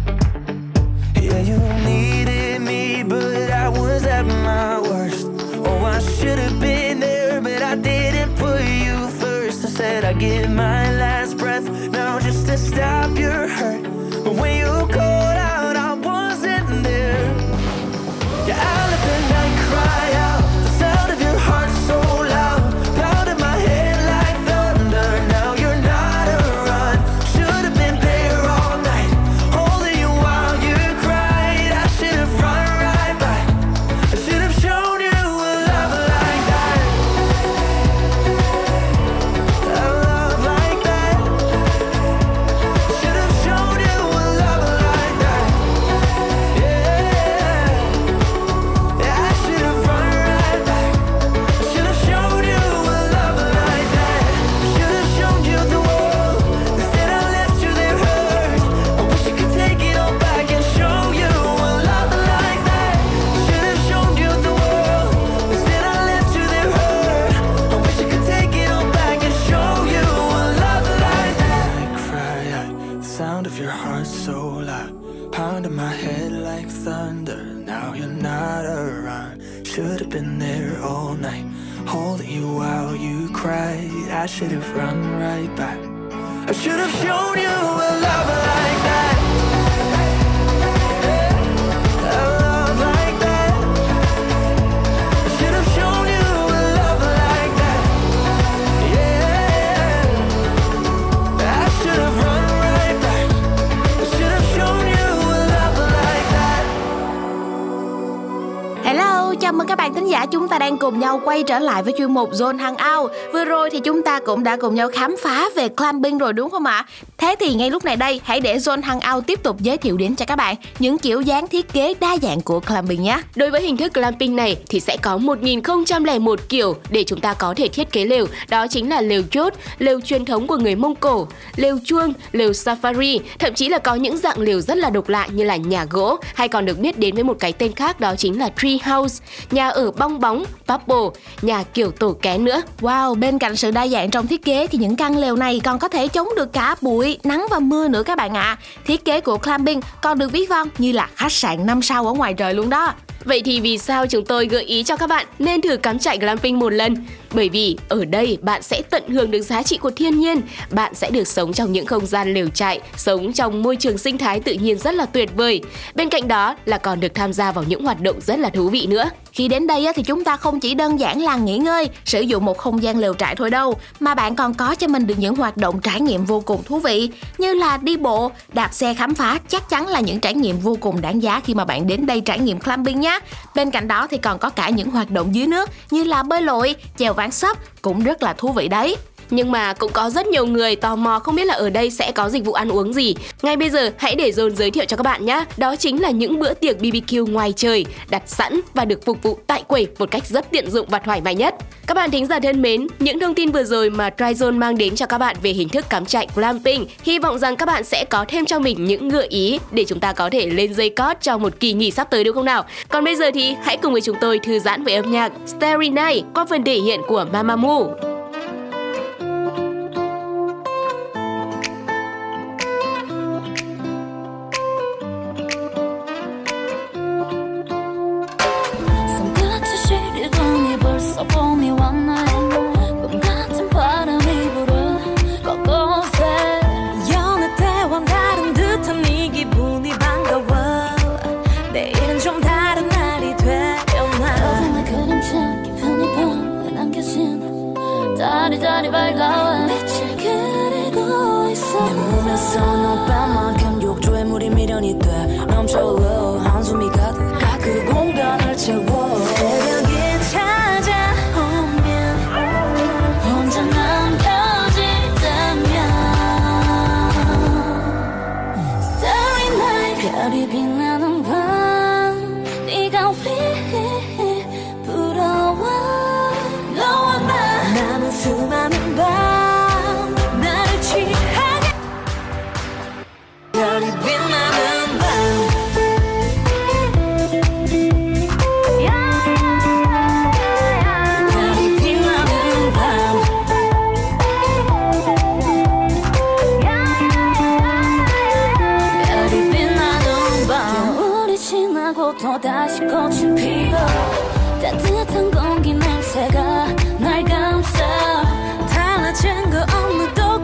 Bạn 110.32 110.40
thính 110.40 110.40
giả 110.40 110.40
chúng 110.40 110.41
ta 110.52 110.58
đang 110.58 110.78
cùng 110.78 111.00
nhau 111.00 111.20
quay 111.24 111.42
trở 111.42 111.58
lại 111.58 111.82
với 111.82 111.94
chuyên 111.98 112.14
mục 112.14 112.32
Zone 112.32 112.58
Hangout. 112.58 113.10
Vừa 113.32 113.44
rồi 113.44 113.70
thì 113.70 113.80
chúng 113.80 114.02
ta 114.02 114.20
cũng 114.20 114.44
đã 114.44 114.56
cùng 114.56 114.74
nhau 114.74 114.88
khám 114.92 115.16
phá 115.22 115.48
về 115.56 115.68
climbing 115.68 116.18
rồi 116.18 116.32
đúng 116.32 116.50
không 116.50 116.66
ạ? 116.66 116.86
Thế 117.18 117.36
thì 117.40 117.54
ngay 117.54 117.70
lúc 117.70 117.84
này 117.84 117.96
đây, 117.96 118.20
hãy 118.24 118.40
để 118.40 118.56
Zone 118.56 118.82
Hangout 118.82 119.26
tiếp 119.26 119.42
tục 119.42 119.60
giới 119.60 119.76
thiệu 119.76 119.96
đến 119.96 120.16
cho 120.16 120.24
các 120.24 120.36
bạn 120.36 120.56
những 120.78 120.98
kiểu 120.98 121.20
dáng 121.20 121.48
thiết 121.48 121.72
kế 121.72 121.94
đa 122.00 122.16
dạng 122.22 122.40
của 122.40 122.60
climbing 122.60 123.02
nhé. 123.02 123.20
Đối 123.36 123.50
với 123.50 123.62
hình 123.62 123.76
thức 123.76 123.94
clamping 123.94 124.36
này 124.36 124.56
thì 124.68 124.80
sẽ 124.80 124.96
có 125.02 125.16
1001 125.16 126.40
kiểu 126.48 126.76
để 126.90 127.04
chúng 127.04 127.20
ta 127.20 127.34
có 127.34 127.54
thể 127.56 127.68
thiết 127.68 127.92
kế 127.92 128.04
lều, 128.04 128.26
đó 128.48 128.66
chính 128.66 128.88
là 128.88 129.00
lều 129.00 129.22
chốt, 129.30 129.54
lều 129.78 130.00
truyền 130.00 130.24
thống 130.24 130.46
của 130.46 130.56
người 130.56 130.74
Mông 130.74 130.94
Cổ, 130.94 131.26
lều 131.56 131.78
chuông, 131.84 132.12
lều 132.32 132.50
safari, 132.50 133.18
thậm 133.38 133.54
chí 133.54 133.68
là 133.68 133.78
có 133.78 133.94
những 133.94 134.18
dạng 134.18 134.38
lều 134.38 134.60
rất 134.60 134.78
là 134.78 134.90
độc 134.90 135.08
lạ 135.08 135.26
như 135.32 135.44
là 135.44 135.56
nhà 135.56 135.86
gỗ 135.90 136.16
hay 136.34 136.48
còn 136.48 136.64
được 136.64 136.78
biết 136.78 136.98
đến 136.98 137.14
với 137.14 137.24
một 137.24 137.36
cái 137.38 137.52
tên 137.52 137.72
khác 137.72 138.00
đó 138.00 138.14
chính 138.18 138.38
là 138.38 138.50
tree 138.62 138.78
house, 138.84 139.24
nhà 139.50 139.68
ở 139.68 139.90
bong 139.90 140.20
bóng, 140.20 140.41
bubble, 140.68 141.20
nhà 141.42 141.62
kiểu 141.62 141.90
tổ 141.90 142.16
kén 142.22 142.44
nữa. 142.44 142.62
Wow, 142.80 143.14
bên 143.14 143.38
cạnh 143.38 143.56
sự 143.56 143.70
đa 143.70 143.88
dạng 143.88 144.10
trong 144.10 144.26
thiết 144.26 144.44
kế 144.44 144.66
thì 144.66 144.78
những 144.78 144.96
căn 144.96 145.16
lều 145.16 145.36
này 145.36 145.60
còn 145.64 145.78
có 145.78 145.88
thể 145.88 146.08
chống 146.08 146.28
được 146.36 146.52
cả 146.52 146.74
bụi, 146.80 147.18
nắng 147.24 147.46
và 147.50 147.58
mưa 147.58 147.88
nữa 147.88 148.02
các 148.02 148.18
bạn 148.18 148.34
ạ. 148.34 148.58
Thiết 148.84 149.04
kế 149.04 149.20
của 149.20 149.38
Clamping 149.38 149.80
còn 150.02 150.18
được 150.18 150.32
ví 150.32 150.46
von 150.46 150.68
như 150.78 150.92
là 150.92 151.08
khách 151.14 151.32
sạn 151.32 151.66
5 151.66 151.82
sao 151.82 152.06
ở 152.06 152.12
ngoài 152.12 152.34
trời 152.34 152.54
luôn 152.54 152.70
đó. 152.70 152.94
Vậy 153.24 153.42
thì 153.44 153.60
vì 153.60 153.78
sao 153.78 154.06
chúng 154.06 154.24
tôi 154.24 154.46
gợi 154.46 154.64
ý 154.64 154.82
cho 154.82 154.96
các 154.96 155.06
bạn 155.06 155.26
nên 155.38 155.60
thử 155.60 155.76
cắm 155.76 155.98
trại 155.98 156.18
glamping 156.18 156.58
một 156.58 156.70
lần? 156.70 156.94
Bởi 157.34 157.48
vì 157.48 157.76
ở 157.88 158.04
đây 158.04 158.38
bạn 158.42 158.62
sẽ 158.62 158.82
tận 158.90 159.08
hưởng 159.08 159.30
được 159.30 159.42
giá 159.42 159.62
trị 159.62 159.76
của 159.76 159.90
thiên 159.90 160.20
nhiên, 160.20 160.40
bạn 160.70 160.94
sẽ 160.94 161.10
được 161.10 161.28
sống 161.28 161.52
trong 161.52 161.72
những 161.72 161.86
không 161.86 162.06
gian 162.06 162.34
lều 162.34 162.48
trại, 162.48 162.80
sống 162.96 163.32
trong 163.32 163.62
môi 163.62 163.76
trường 163.76 163.98
sinh 163.98 164.18
thái 164.18 164.40
tự 164.40 164.52
nhiên 164.52 164.78
rất 164.78 164.94
là 164.94 165.06
tuyệt 165.06 165.30
vời. 165.36 165.60
Bên 165.94 166.08
cạnh 166.08 166.28
đó 166.28 166.56
là 166.64 166.78
còn 166.78 167.00
được 167.00 167.14
tham 167.14 167.32
gia 167.32 167.52
vào 167.52 167.64
những 167.64 167.84
hoạt 167.84 168.00
động 168.00 168.20
rất 168.20 168.38
là 168.38 168.48
thú 168.48 168.68
vị 168.68 168.86
nữa. 168.86 169.10
Khi 169.32 169.48
đến 169.48 169.66
đây 169.66 169.86
á, 169.86 169.92
thì 169.96 170.02
chúng 170.02 170.24
ta 170.24 170.36
không 170.36 170.60
chỉ 170.60 170.74
đơn 170.74 171.00
giản 171.00 171.20
là 171.22 171.36
nghỉ 171.36 171.58
ngơi, 171.58 171.88
sử 172.04 172.20
dụng 172.20 172.44
một 172.44 172.58
không 172.58 172.82
gian 172.82 172.98
lều 172.98 173.14
trại 173.14 173.36
thôi 173.36 173.50
đâu, 173.50 173.74
mà 174.00 174.14
bạn 174.14 174.36
còn 174.36 174.54
có 174.54 174.74
cho 174.74 174.88
mình 174.88 175.06
được 175.06 175.18
những 175.18 175.36
hoạt 175.36 175.56
động 175.56 175.80
trải 175.80 176.00
nghiệm 176.00 176.24
vô 176.24 176.40
cùng 176.40 176.62
thú 176.64 176.78
vị 176.78 177.10
như 177.38 177.54
là 177.54 177.76
đi 177.76 177.96
bộ, 177.96 178.30
đạp 178.52 178.74
xe 178.74 178.94
khám 178.94 179.14
phá, 179.14 179.38
chắc 179.48 179.68
chắn 179.68 179.88
là 179.88 180.00
những 180.00 180.20
trải 180.20 180.34
nghiệm 180.34 180.58
vô 180.58 180.76
cùng 180.80 181.00
đáng 181.00 181.22
giá 181.22 181.40
khi 181.40 181.54
mà 181.54 181.64
bạn 181.64 181.86
đến 181.86 182.06
đây 182.06 182.20
trải 182.20 182.38
nghiệm 182.38 182.60
climbing 182.60 183.00
nhé. 183.00 183.18
Bên 183.54 183.70
cạnh 183.70 183.88
đó 183.88 184.06
thì 184.10 184.16
còn 184.16 184.38
có 184.38 184.50
cả 184.50 184.68
những 184.68 184.90
hoạt 184.90 185.10
động 185.10 185.34
dưới 185.34 185.46
nước 185.46 185.70
như 185.90 186.04
là 186.04 186.22
bơi 186.22 186.42
lội, 186.42 186.74
chèo 186.96 187.14
ván 187.14 187.21
sấp 187.30 187.56
cũng 187.82 188.02
rất 188.02 188.22
là 188.22 188.32
thú 188.32 188.52
vị 188.52 188.68
đấy. 188.68 188.96
Nhưng 189.32 189.50
mà 189.50 189.72
cũng 189.72 189.92
có 189.92 190.10
rất 190.10 190.26
nhiều 190.26 190.46
người 190.46 190.76
tò 190.76 190.96
mò 190.96 191.18
không 191.18 191.34
biết 191.34 191.44
là 191.44 191.54
ở 191.54 191.70
đây 191.70 191.90
sẽ 191.90 192.12
có 192.12 192.28
dịch 192.28 192.44
vụ 192.44 192.52
ăn 192.52 192.68
uống 192.68 192.92
gì. 192.92 193.14
Ngay 193.42 193.56
bây 193.56 193.70
giờ 193.70 193.90
hãy 193.96 194.14
để 194.14 194.32
dồn 194.32 194.56
giới 194.56 194.70
thiệu 194.70 194.84
cho 194.84 194.96
các 194.96 195.02
bạn 195.02 195.26
nhé. 195.26 195.44
Đó 195.56 195.76
chính 195.76 196.02
là 196.02 196.10
những 196.10 196.40
bữa 196.40 196.54
tiệc 196.54 196.78
BBQ 196.78 197.32
ngoài 197.32 197.52
trời, 197.56 197.84
đặt 198.10 198.22
sẵn 198.26 198.60
và 198.74 198.84
được 198.84 199.04
phục 199.04 199.22
vụ 199.22 199.38
tại 199.46 199.62
quầy 199.68 199.86
một 199.98 200.10
cách 200.10 200.26
rất 200.26 200.50
tiện 200.50 200.70
dụng 200.70 200.86
và 200.90 200.98
thoải 200.98 201.20
mái 201.20 201.34
nhất. 201.34 201.54
Các 201.86 201.94
bạn 201.94 202.10
thính 202.10 202.26
giả 202.26 202.40
thân 202.40 202.62
mến, 202.62 202.86
những 202.98 203.20
thông 203.20 203.34
tin 203.34 203.50
vừa 203.50 203.64
rồi 203.64 203.90
mà 203.90 204.10
Tryzone 204.18 204.58
mang 204.58 204.78
đến 204.78 204.96
cho 204.96 205.06
các 205.06 205.18
bạn 205.18 205.36
về 205.42 205.50
hình 205.50 205.68
thức 205.68 205.84
cắm 205.88 206.06
trại 206.06 206.28
glamping, 206.34 206.86
hy 207.02 207.18
vọng 207.18 207.38
rằng 207.38 207.56
các 207.56 207.66
bạn 207.66 207.84
sẽ 207.84 208.04
có 208.04 208.24
thêm 208.28 208.46
cho 208.46 208.58
mình 208.58 208.84
những 208.84 209.08
gợi 209.08 209.26
ý 209.26 209.58
để 209.70 209.84
chúng 209.84 210.00
ta 210.00 210.12
có 210.12 210.30
thể 210.30 210.46
lên 210.46 210.74
dây 210.74 210.90
cót 210.90 211.16
cho 211.20 211.38
một 211.38 211.60
kỳ 211.60 211.72
nghỉ 211.72 211.90
sắp 211.90 212.10
tới 212.10 212.24
đúng 212.24 212.34
không 212.34 212.44
nào? 212.44 212.64
Còn 212.88 213.04
bây 213.04 213.16
giờ 213.16 213.30
thì 213.34 213.54
hãy 213.62 213.76
cùng 213.76 213.92
với 213.92 214.00
chúng 214.00 214.16
tôi 214.20 214.38
thư 214.38 214.58
giãn 214.58 214.84
với 214.84 214.94
âm 214.94 215.12
nhạc 215.12 215.32
Starry 215.46 215.88
Night 215.88 216.24
qua 216.34 216.44
phần 216.44 216.64
thể 216.64 216.78
hiện 216.78 217.00
của 217.08 217.26
Mamamoo. 217.32 218.11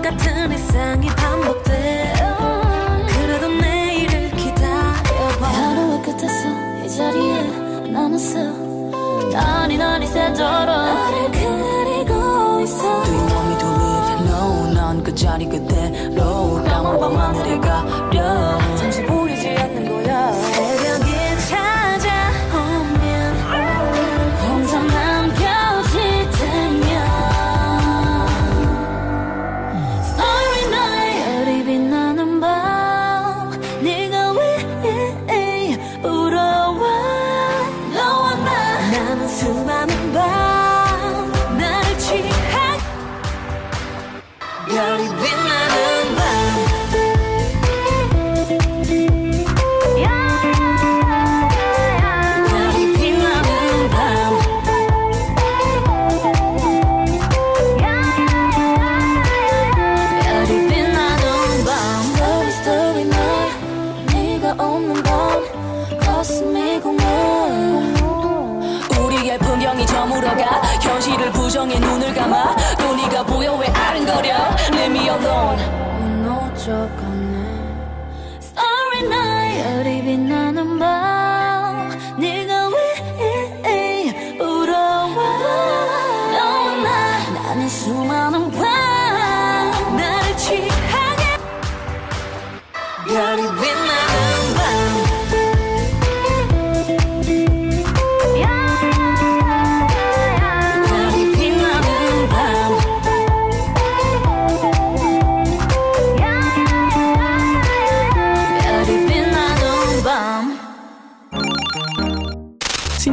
같은 0.08 0.48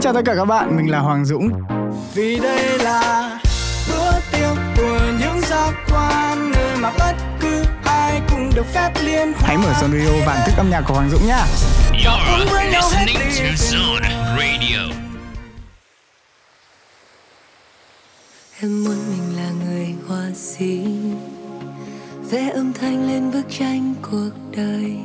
chào 0.06 0.14
tất 0.14 0.22
cả 0.26 0.36
các 0.36 0.46
bạn, 0.46 0.78
mình 0.78 0.92
là 0.92 1.00
Hoàng 1.00 1.26
Dũng. 1.26 1.50
Vì 2.14 2.40
đây 2.40 2.78
là 2.80 3.30
bữa 3.90 4.12
tiêu 4.32 4.56
của 4.78 5.00
những 5.20 5.42
giác 5.42 5.74
quan 5.92 6.52
nơi 6.52 6.78
mà 6.78 6.92
bất 7.00 7.14
cứ 7.42 7.64
ai 7.86 8.22
cũng 8.30 8.52
được 8.56 8.66
phép 8.74 8.92
liên 9.04 9.34
hoan. 9.34 9.34
Hãy 9.36 9.58
mở 9.58 9.72
ZONE 9.82 10.06
Radio 10.06 10.26
bản 10.26 10.38
thức 10.46 10.54
âm 10.58 10.70
nhạc 10.70 10.82
của 10.88 10.94
Hoàng 10.94 11.10
Dũng 11.10 11.28
nhá. 11.28 11.46
You're 11.92 12.66
listening 12.66 13.16
to 13.16 13.56
Zone 13.56 14.38
Radio. 14.38 14.96
Em 18.62 18.84
muốn 18.84 18.98
mình 19.10 19.38
là 19.38 19.50
người 19.66 19.96
hoa 20.08 20.32
sĩ 20.36 20.86
Vẽ 22.32 22.50
âm 22.50 22.74
thanh 22.74 23.08
lên 23.08 23.32
bức 23.32 23.44
tranh 23.60 23.94
cuộc 24.02 24.32
đời 24.58 24.96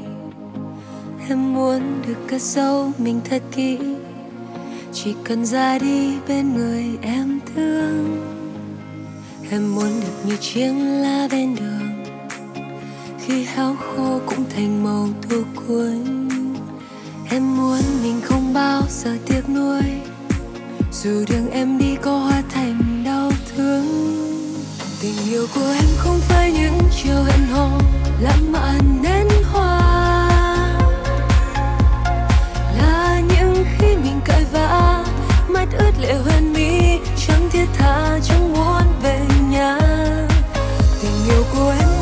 Em 1.29 1.55
muốn 1.55 2.03
được 2.07 2.19
cất 2.29 2.43
dấu 2.43 2.93
mình 2.99 3.21
thật 3.31 3.43
kỹ 3.53 3.79
chỉ 4.93 5.15
cần 5.25 5.47
ra 5.47 5.79
đi 5.79 6.15
bên 6.29 6.55
người 6.55 6.85
em 7.03 7.41
thương. 7.55 8.27
Em 9.51 9.75
muốn 9.75 10.01
được 10.01 10.27
như 10.27 10.37
chiếc 10.37 10.73
lá 11.03 11.29
bên 11.31 11.57
đường. 11.57 12.05
Khi 13.19 13.45
héo 13.45 13.77
khô 13.77 14.21
cũng 14.27 14.45
thành 14.57 14.85
màu 14.85 15.09
thu 15.23 15.43
cuối. 15.55 15.99
Em 17.31 17.57
muốn 17.57 17.81
mình 18.03 18.21
không 18.23 18.55
bao 18.55 18.83
giờ 18.89 19.17
tiếc 19.27 19.49
nuối. 19.49 19.83
Dù 20.93 21.25
đường 21.29 21.51
em 21.51 21.79
đi 21.79 21.97
có 22.03 22.19
hóa 22.19 22.43
thành 22.51 23.03
đau 23.05 23.31
thương. 23.57 23.87
Tình 25.03 25.15
yêu 25.31 25.47
của 25.55 25.75
em 25.75 25.89
không 25.99 26.21
phải 26.21 26.53
những 26.53 26.79
chiều 27.03 27.23
hẹn 27.23 27.47
hò, 27.47 27.81
lãng 28.21 28.53
mạn 28.53 29.01
đến 29.03 29.27
hoa. 29.53 30.10
cãi 34.31 34.45
vã, 34.53 35.05
mắt 35.49 35.69
ướt 35.79 35.93
lệ 36.01 36.15
hoen 36.15 36.53
mi, 36.53 36.99
chẳng 37.27 37.49
thiết 37.51 37.67
tha, 37.79 38.19
chẳng 38.23 38.53
muốn 38.53 38.83
về 39.03 39.21
nhà. 39.51 39.79
Tình 41.03 41.27
yêu 41.29 41.45
của 41.55 41.75
em 41.81 42.00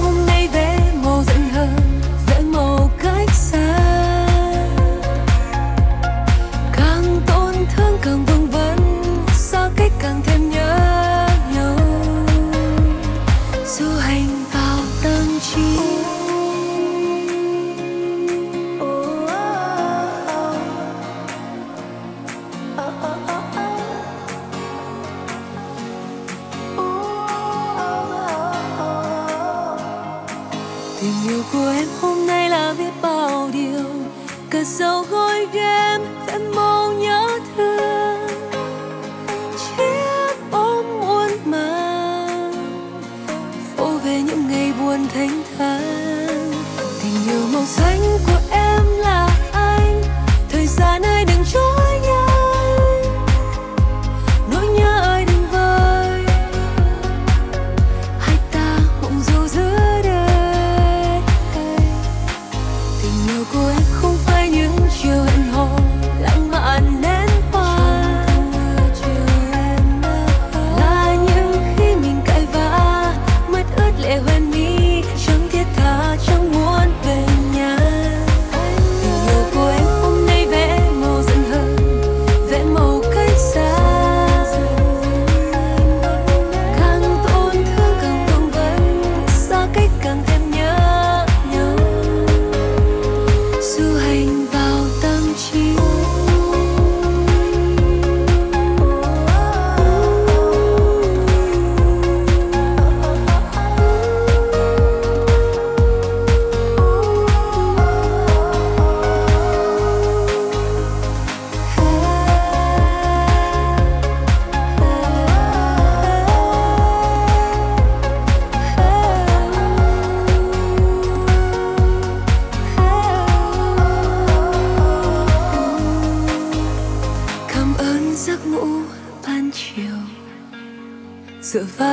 tình 31.00 31.14
yêu 31.28 31.42
của 31.52 31.72
em 31.76 31.88
hôm 32.00 32.26
nay 32.26 32.50
là 32.50 32.74
biết 32.78 32.90
bao 33.02 33.50
điều. 33.52 33.84
Cất 34.50 34.66
dấu 34.66 35.02
gói 35.10 35.46
ghém 35.52 36.02
vẽ 36.26 36.38
mong 36.54 36.77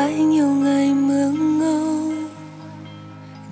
mãi 0.06 0.14
nhiều 0.14 0.48
ngày 0.48 0.94
mưa 0.94 1.30
ngâu 1.30 2.14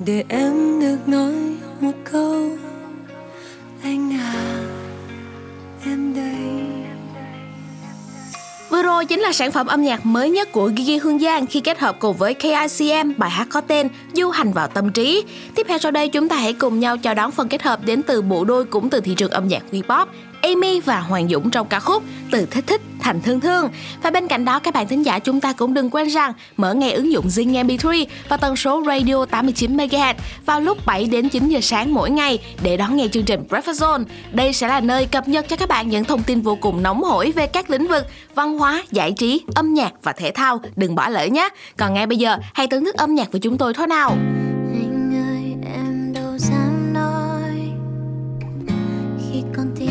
để 0.06 0.24
em 0.30 0.80
được 0.80 0.98
nói 1.08 1.34
một 1.82 1.92
câu, 2.12 2.50
anh 3.84 4.14
à 4.20 4.34
em 5.86 6.14
đây. 6.16 6.62
Vừa 8.70 8.84
rồi 8.84 9.06
chính 9.06 9.20
là 9.20 9.32
sản 9.32 9.52
phẩm 9.52 9.68
âm 9.68 9.84
nhạc 9.84 10.06
mới 10.06 10.30
nhất 10.30 10.52
của 10.52 10.72
Gigi 10.78 11.00
Hương 11.02 11.20
Giang 11.20 11.46
khi 11.46 11.60
kết 11.60 11.80
hợp 11.80 12.00
cùng 12.00 12.18
với 12.18 12.34
KICM 12.34 13.12
bài 13.18 13.30
hát 13.30 13.48
có 13.50 13.62
tên 13.62 13.90
Du 14.14 14.30
hành 14.30 14.54
vào 14.54 14.68
tâm 14.68 14.92
trí. 14.92 15.24
Tiếp 15.56 15.66
theo 15.70 15.78
sau 15.78 15.92
đây 15.92 16.10
chúng 16.10 16.30
ta 16.30 16.36
hãy 16.36 16.54
cùng 16.54 16.80
nhau 16.80 16.98
chào 16.98 17.14
đón 17.14 17.32
phần 17.32 17.48
kết 17.48 17.62
hợp 17.62 17.86
đến 17.86 18.02
từ 18.04 18.22
bộ 18.22 18.46
đôi 18.46 18.66
cũng 18.66 18.90
từ 18.90 19.00
thị 19.00 19.14
trường 19.18 19.32
âm 19.32 19.48
nhạc 19.48 19.64
V-pop 19.72 20.06
Amy 20.44 20.80
và 20.80 21.00
Hoàng 21.00 21.30
Dũng 21.30 21.50
trong 21.50 21.68
ca 21.68 21.80
khúc 21.80 22.04
Từ 22.32 22.46
thích 22.46 22.64
thích 22.68 22.82
thành 23.00 23.22
thương 23.22 23.40
thương. 23.40 23.70
Và 24.04 24.12
bên 24.12 24.28
cạnh 24.28 24.46
đó 24.46 24.60
các 24.60 24.74
bạn 24.74 24.88
thính 24.88 25.06
giả 25.06 25.20
chúng 25.20 25.40
ta 25.40 25.54
cũng 25.54 25.74
đừng 25.74 25.90
quên 25.90 26.08
rằng 26.08 26.34
mở 26.58 26.74
nghe 26.74 26.92
ứng 26.92 27.12
dụng 27.12 27.28
Zing 27.28 27.66
MP3 27.68 28.06
và 28.30 28.38
tần 28.38 28.56
số 28.56 28.84
radio 28.88 29.26
89 29.26 29.78
MHz 29.78 30.14
vào 30.46 30.62
lúc 30.62 30.86
7 30.86 31.06
đến 31.06 31.30
9 31.30 31.50
giờ 31.50 31.60
sáng 31.62 31.94
mỗi 31.94 32.10
ngày 32.10 32.40
để 32.64 32.78
đón 32.78 32.96
nghe 32.96 33.08
chương 33.08 33.24
trình 33.24 33.44
Breakfast 33.50 33.74
Zone. 33.74 34.04
Đây 34.32 34.54
sẽ 34.54 34.68
là 34.68 34.80
nơi 34.80 35.06
cập 35.06 35.28
nhật 35.28 35.48
cho 35.50 35.56
các 35.56 35.70
bạn 35.70 35.90
những 35.90 36.04
thông 36.04 36.24
tin 36.24 36.42
vô 36.42 36.58
cùng 36.62 36.84
nóng 36.84 37.04
hổi 37.04 37.32
về 37.32 37.48
các 37.48 37.70
lĩnh 37.70 37.88
vực 37.88 38.08
văn 38.36 38.58
hóa, 38.58 38.84
giải 38.92 39.12
trí, 39.12 39.42
âm 39.56 39.74
nhạc 39.74 39.92
và 40.04 40.14
thể 40.14 40.32
thao. 40.32 40.60
Đừng 40.76 40.96
bỏ 40.96 41.10
lỡ 41.10 41.26
nhé. 41.26 41.50
Còn 41.78 41.94
ngay 41.94 42.08
bây 42.08 42.18
giờ, 42.18 42.38
hãy 42.54 42.68
thưởng 42.68 42.86
thức 42.86 42.96
âm 42.96 43.16
nhạc 43.16 43.32
của 43.32 43.38
chúng 43.38 43.58
tôi 43.58 43.74
thôi 43.74 43.88
nào. 43.88 44.10
Anh 44.10 45.14
ơi 45.30 45.56
em 45.76 46.14
đâu 46.14 46.38
dám 46.38 46.94
nói 46.94 47.72
Khi 49.18 49.42
con 49.56 49.76
tim 49.80 49.83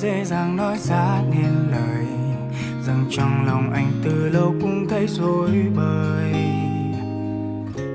dễ 0.00 0.24
dàng 0.24 0.56
nói 0.56 0.78
ra 0.78 1.22
nên 1.30 1.70
lời. 1.70 2.06
Rằng 2.86 3.04
trong 3.10 3.46
lòng 3.46 3.72
anh 3.72 3.92
từ 4.04 4.28
lâu 4.28 4.54
cũng 4.60 4.88
thấy 4.88 5.06
rối 5.06 5.50
bời. 5.76 6.32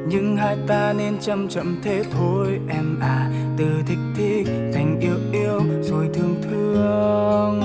Nhưng 0.08 0.38
hai 0.38 0.58
ta 0.68 0.94
nên 0.98 1.18
chậm 1.20 1.50
chậm 1.50 1.80
thế 1.84 2.04
thôi, 2.12 2.60
em 2.70 3.00
à. 3.02 3.32
Từ 3.58 3.66
thích 3.86 3.98
thích 4.16 4.48
thành 4.74 5.00
yêu 5.00 5.18
yêu 5.32 5.62
rồi 5.82 6.10
thương 6.14 6.36
thương. 6.44 7.62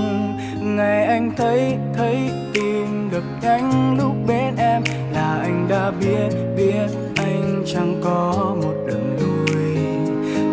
Ngày 0.76 1.05
anh 1.05 1.33
thấy 1.37 1.76
thấy 1.94 2.31
tim 2.55 3.11
đập 3.12 3.22
nhanh 3.42 3.96
lúc 3.98 4.12
bên 4.26 4.57
em 4.57 4.83
Là 5.12 5.38
anh 5.42 5.66
đã 5.68 5.90
biết 5.90 6.29
biết 6.57 6.87
anh 7.16 7.62
chẳng 7.66 8.00
có 8.05 8.57
một 8.62 8.74
đường 8.87 9.16
lui 9.20 9.76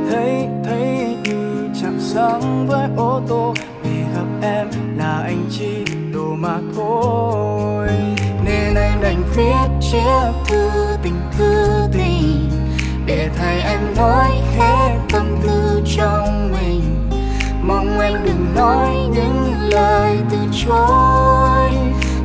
Thấy 0.09 0.47
thấy 0.63 1.17
như 1.23 1.69
chạm 1.81 1.99
sáng 1.99 2.67
với 2.67 2.89
ô 2.97 3.21
tô 3.27 3.53
em 4.41 4.67
là 4.97 5.21
anh 5.23 5.45
chỉ 5.51 5.85
đồ 6.13 6.35
mà 6.35 6.57
thôi. 6.75 7.87
Nên 8.45 8.75
anh 8.75 9.01
đành 9.01 9.23
viết 9.35 9.87
chiếc 9.91 10.31
thư 10.47 10.69
tình 11.03 11.21
thư 11.37 11.87
tình 11.93 12.49
Để 13.05 13.29
thay 13.37 13.61
em 13.61 13.79
nói 13.95 14.29
hết 14.57 14.97
tâm 15.11 15.37
tư 15.43 15.81
trong 15.97 16.51
mình. 16.51 17.09
Mong 17.63 17.99
em 17.99 18.13
đừng 18.25 18.55
nói 18.55 18.95
những 19.15 19.55
lời 19.69 20.17
từ 20.31 20.37
chối. 20.65 21.71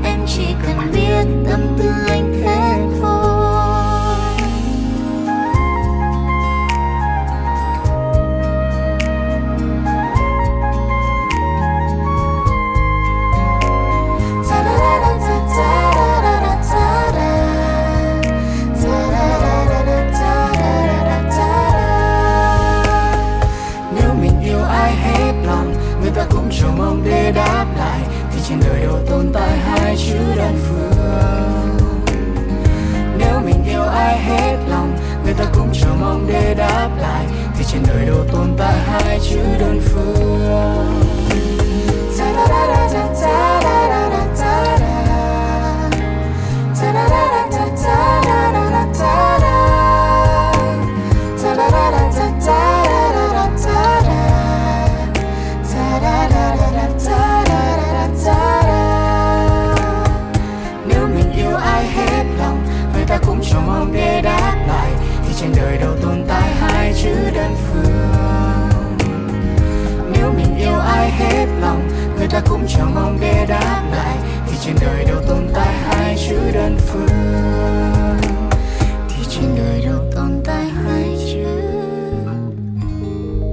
Em 0.05 0.21
chỉ 0.27 0.47
cần 0.67 0.77
biết 0.93 1.51
tâm 1.51 1.61
tư 1.79 2.12
trên 28.53 28.61
đời 28.61 28.83
đâu 28.83 28.99
tồn 29.11 29.33
tại 29.33 29.59
hai 29.59 29.97
chữ 29.97 30.19
đơn 30.37 30.57
phương. 30.69 31.79
Nếu 33.19 33.41
mình 33.45 33.65
yêu 33.69 33.83
ai 33.83 34.19
hết 34.19 34.57
lòng, 34.69 34.97
Người 35.25 35.35
ta 35.35 35.45
cũng 35.55 35.69
chờ 35.73 35.89
mong 36.01 36.27
để 36.29 36.55
đáp 36.55 36.89
lại. 37.01 37.27
Thì 37.59 37.65
trên 37.73 37.83
đời 37.89 38.07
đâu 38.07 38.25
tồn 38.33 38.55
tại 38.59 38.79
hai 38.79 39.21
chữ 39.21 39.41
đơn 39.61 39.81
phương. 39.85 40.13
Hết 71.19 71.47
lòng. 71.61 71.89
Người 72.17 72.29
ta 72.29 72.41
cũng 72.49 72.67
chẳng 72.69 72.95
mong 72.95 73.19
để 73.21 73.47
đáp 73.49 73.83
lại. 73.93 74.19
Thì 74.47 74.57
trên 74.65 74.77
đời 74.81 75.05
đâu 75.05 75.21
tồn 75.29 75.49
tại 75.55 75.75
hai 75.75 76.17
chữ 76.29 76.51
đơn 76.55 76.77
phương. 76.79 77.09
Thì 79.09 79.25
trên 79.29 79.55
đời 79.57 79.83
đâu 79.87 79.99
tồn 80.15 80.43
tại 80.45 80.65
hai 80.65 81.17
chữ 81.33 81.45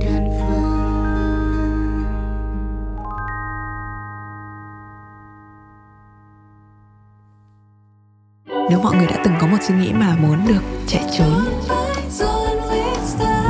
đơn 0.05 0.29
phương. 0.39 0.73
Nếu 8.69 8.79
mọi 8.79 8.95
người 8.95 9.07
đã 9.07 9.21
từng 9.23 9.33
có 9.41 9.47
một 9.47 9.57
suy 9.61 9.75
nghĩ 9.75 9.93
mà 9.93 10.15
muốn 10.21 10.47
được 10.47 10.61
chạy 10.87 11.03
trốn 11.17 11.45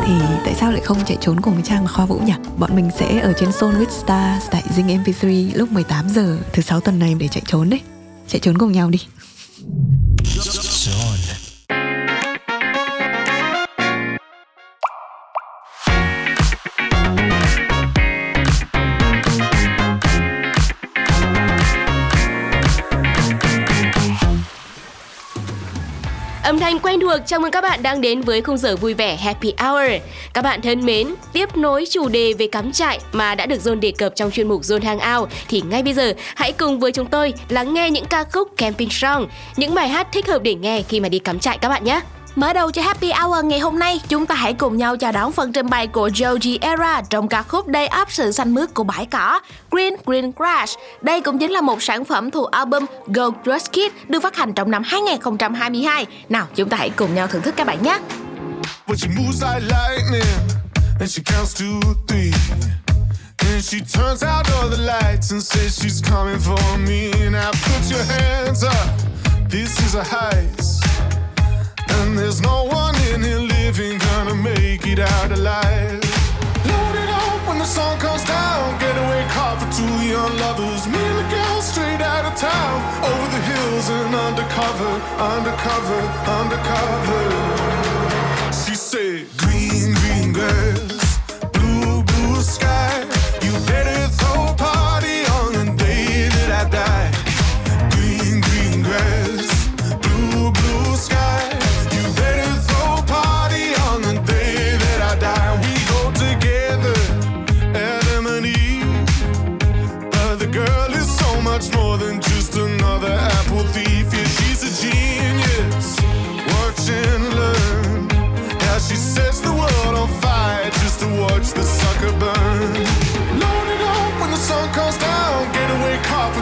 thì 0.09 0.15
tại 0.45 0.55
sao 0.55 0.71
lại 0.71 0.81
không 0.81 0.97
chạy 1.05 1.17
trốn 1.21 1.41
cùng 1.41 1.53
với 1.53 1.63
Trang 1.63 1.83
và 1.83 1.91
Khoa 1.91 2.05
Vũ 2.05 2.19
nhỉ? 2.19 2.33
Bọn 2.57 2.75
mình 2.75 2.89
sẽ 2.99 3.19
ở 3.19 3.33
trên 3.39 3.51
Soul 3.51 3.75
with 3.75 3.89
Stars, 3.89 4.45
tại 4.51 4.63
Zing 4.75 5.03
MP3 5.03 5.51
lúc 5.55 5.71
18 5.71 6.09
giờ 6.09 6.37
thứ 6.53 6.61
sáu 6.61 6.79
tuần 6.79 6.99
này 6.99 7.15
để 7.19 7.27
chạy 7.27 7.43
trốn 7.45 7.69
đấy. 7.69 7.81
Chạy 8.27 8.39
trốn 8.39 8.57
cùng 8.57 8.71
nhau 8.71 8.89
đi. 8.89 8.99
Âm 26.49 26.59
thanh 26.59 26.79
quen 26.79 26.99
thuộc 26.99 27.19
chào 27.25 27.39
mừng 27.39 27.51
các 27.51 27.61
bạn 27.61 27.83
đang 27.83 28.01
đến 28.01 28.21
với 28.21 28.41
khung 28.41 28.57
giờ 28.57 28.75
vui 28.75 28.93
vẻ 28.93 29.15
Happy 29.15 29.53
Hour. 29.57 29.91
Các 30.33 30.41
bạn 30.41 30.61
thân 30.61 30.85
mến, 30.85 31.07
tiếp 31.33 31.57
nối 31.57 31.85
chủ 31.89 32.09
đề 32.09 32.33
về 32.33 32.47
cắm 32.47 32.71
trại 32.71 32.99
mà 33.11 33.35
đã 33.35 33.45
được 33.45 33.59
Zone 33.63 33.79
đề 33.79 33.91
cập 33.91 34.15
trong 34.15 34.31
chuyên 34.31 34.47
mục 34.47 34.61
Zone 34.61 34.83
Hangout 34.83 35.29
thì 35.49 35.61
ngay 35.61 35.83
bây 35.83 35.93
giờ 35.93 36.13
hãy 36.35 36.51
cùng 36.51 36.79
với 36.79 36.91
chúng 36.91 37.05
tôi 37.05 37.33
lắng 37.49 37.73
nghe 37.73 37.91
những 37.91 38.05
ca 38.05 38.23
khúc 38.23 38.57
camping 38.57 38.89
song, 38.89 39.27
những 39.57 39.75
bài 39.75 39.89
hát 39.89 40.07
thích 40.11 40.27
hợp 40.27 40.41
để 40.43 40.55
nghe 40.55 40.81
khi 40.89 40.99
mà 40.99 41.09
đi 41.09 41.19
cắm 41.19 41.39
trại 41.39 41.57
các 41.57 41.69
bạn 41.69 41.83
nhé. 41.83 42.01
Mở 42.39 42.53
đầu 42.53 42.71
cho 42.71 42.81
Happy 42.81 43.11
Hour 43.11 43.45
ngày 43.45 43.59
hôm 43.59 43.79
nay, 43.79 44.01
chúng 44.09 44.25
ta 44.25 44.35
hãy 44.35 44.53
cùng 44.53 44.77
nhau 44.77 44.97
chào 44.97 45.11
đón 45.11 45.31
phần 45.31 45.53
trình 45.53 45.69
bày 45.69 45.87
của 45.87 46.07
Joji 46.07 46.57
Era 46.61 47.01
trong 47.09 47.27
ca 47.27 47.43
khúc 47.43 47.65
Day 47.73 47.89
Up 48.01 48.11
sự 48.11 48.31
xanh 48.31 48.53
mướt 48.53 48.73
của 48.73 48.83
bãi 48.83 49.05
cỏ 49.05 49.39
Green 49.71 49.93
Green 50.05 50.31
Grass. 50.35 50.73
Đây 51.01 51.21
cũng 51.21 51.39
chính 51.39 51.51
là 51.51 51.61
một 51.61 51.83
sản 51.83 52.05
phẩm 52.05 52.31
thuộc 52.31 52.51
album 52.51 52.85
Go 53.07 53.29
Rush 53.45 53.71
Kid 53.71 54.09
được 54.09 54.23
phát 54.23 54.35
hành 54.35 54.53
trong 54.53 54.71
năm 54.71 54.83
2022. 54.85 56.05
Nào, 56.29 56.47
chúng 56.55 56.69
ta 56.69 56.77
hãy 56.77 56.89
cùng 56.89 57.15
nhau 57.15 57.27
thưởng 57.27 57.41
thức 57.41 57.53
các 57.57 57.67
bạn 57.67 57.83
nhé. 57.83 57.99
But 58.87 58.99
she 58.99 59.07
moves 59.07 59.43
like 59.43 59.61
lightning, 59.61 60.37
and 60.99 61.11
she 61.11 61.23
counts 61.25 61.61
to 61.61 61.65
three. 62.07 62.31
Then 63.37 63.61
she 63.61 63.77
turns 63.77 64.23
out 64.23 64.47
all 64.55 64.69
the 64.71 64.77
lights 64.77 65.31
and 65.31 65.43
says 65.43 65.79
she's 65.79 66.01
coming 66.11 66.39
for 66.39 66.77
me. 66.87 67.11
Now 67.31 67.51
put 67.51 67.91
your 67.91 68.03
hands 68.03 68.63
up, 68.63 68.89
this 69.51 69.79
is 69.79 69.95
a 69.95 70.03
heist. 70.03 70.78
There's 72.19 72.41
no 72.41 72.65
one 72.65 72.95
in 73.13 73.23
here 73.23 73.39
living 73.39 73.97
gonna 73.97 74.35
make 74.35 74.85
it 74.85 74.99
out 74.99 75.31
alive. 75.31 76.03
Load 76.67 76.95
it 77.03 77.09
up 77.09 77.47
when 77.47 77.59
the 77.59 77.65
sun 77.65 77.97
comes 77.97 78.25
down. 78.25 78.77
Getaway 78.77 79.23
car 79.29 79.57
for 79.57 79.71
two 79.71 79.95
young 80.03 80.35
lovers. 80.43 80.85
Me 80.85 80.99
and 80.99 81.17
the 81.21 81.27
girl 81.33 81.61
straight 81.61 82.01
out 82.01 82.25
of 82.25 82.35
town. 82.37 82.75
Over 83.09 83.27
the 83.35 83.41
hills 83.51 83.87
and 83.89 84.13
undercover, 84.27 84.93
undercover, 85.35 86.01
undercover. 86.39 87.23
She 88.51 88.75
said, 88.75 89.25
Green, 89.37 89.93
green 90.01 90.33
grass, 90.33 90.78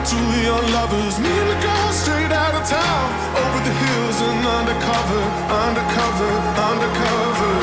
two 0.10 0.28
young 0.42 0.64
lovers. 0.72 1.20
Me 1.20 1.28
and 1.28 1.50
the 1.50 1.60
girl 1.68 1.92
straight 1.92 2.32
out 2.32 2.56
of 2.56 2.64
town. 2.64 3.08
Over 3.44 3.60
the 3.68 3.76
hills 3.84 4.18
and 4.28 4.46
undercover, 4.60 5.24
undercover, 5.68 6.32
undercover. 6.70 7.54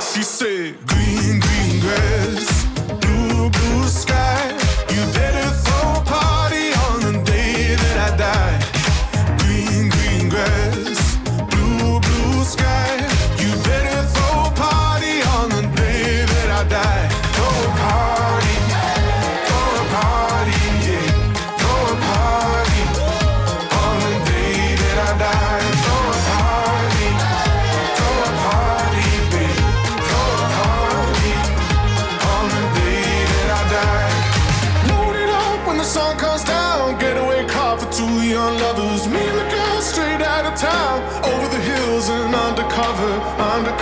She 0.00 0.22
said, 0.22 0.76
Green, 0.86 1.40
green 1.40 1.80
grass, 1.80 2.66
blue, 3.00 3.48
blue 3.48 3.86
sky. 3.88 4.52
You 4.92 5.02
better 5.16 5.63
frozen 42.04 42.34
undercover, 42.34 43.12
undercover. 43.40 43.73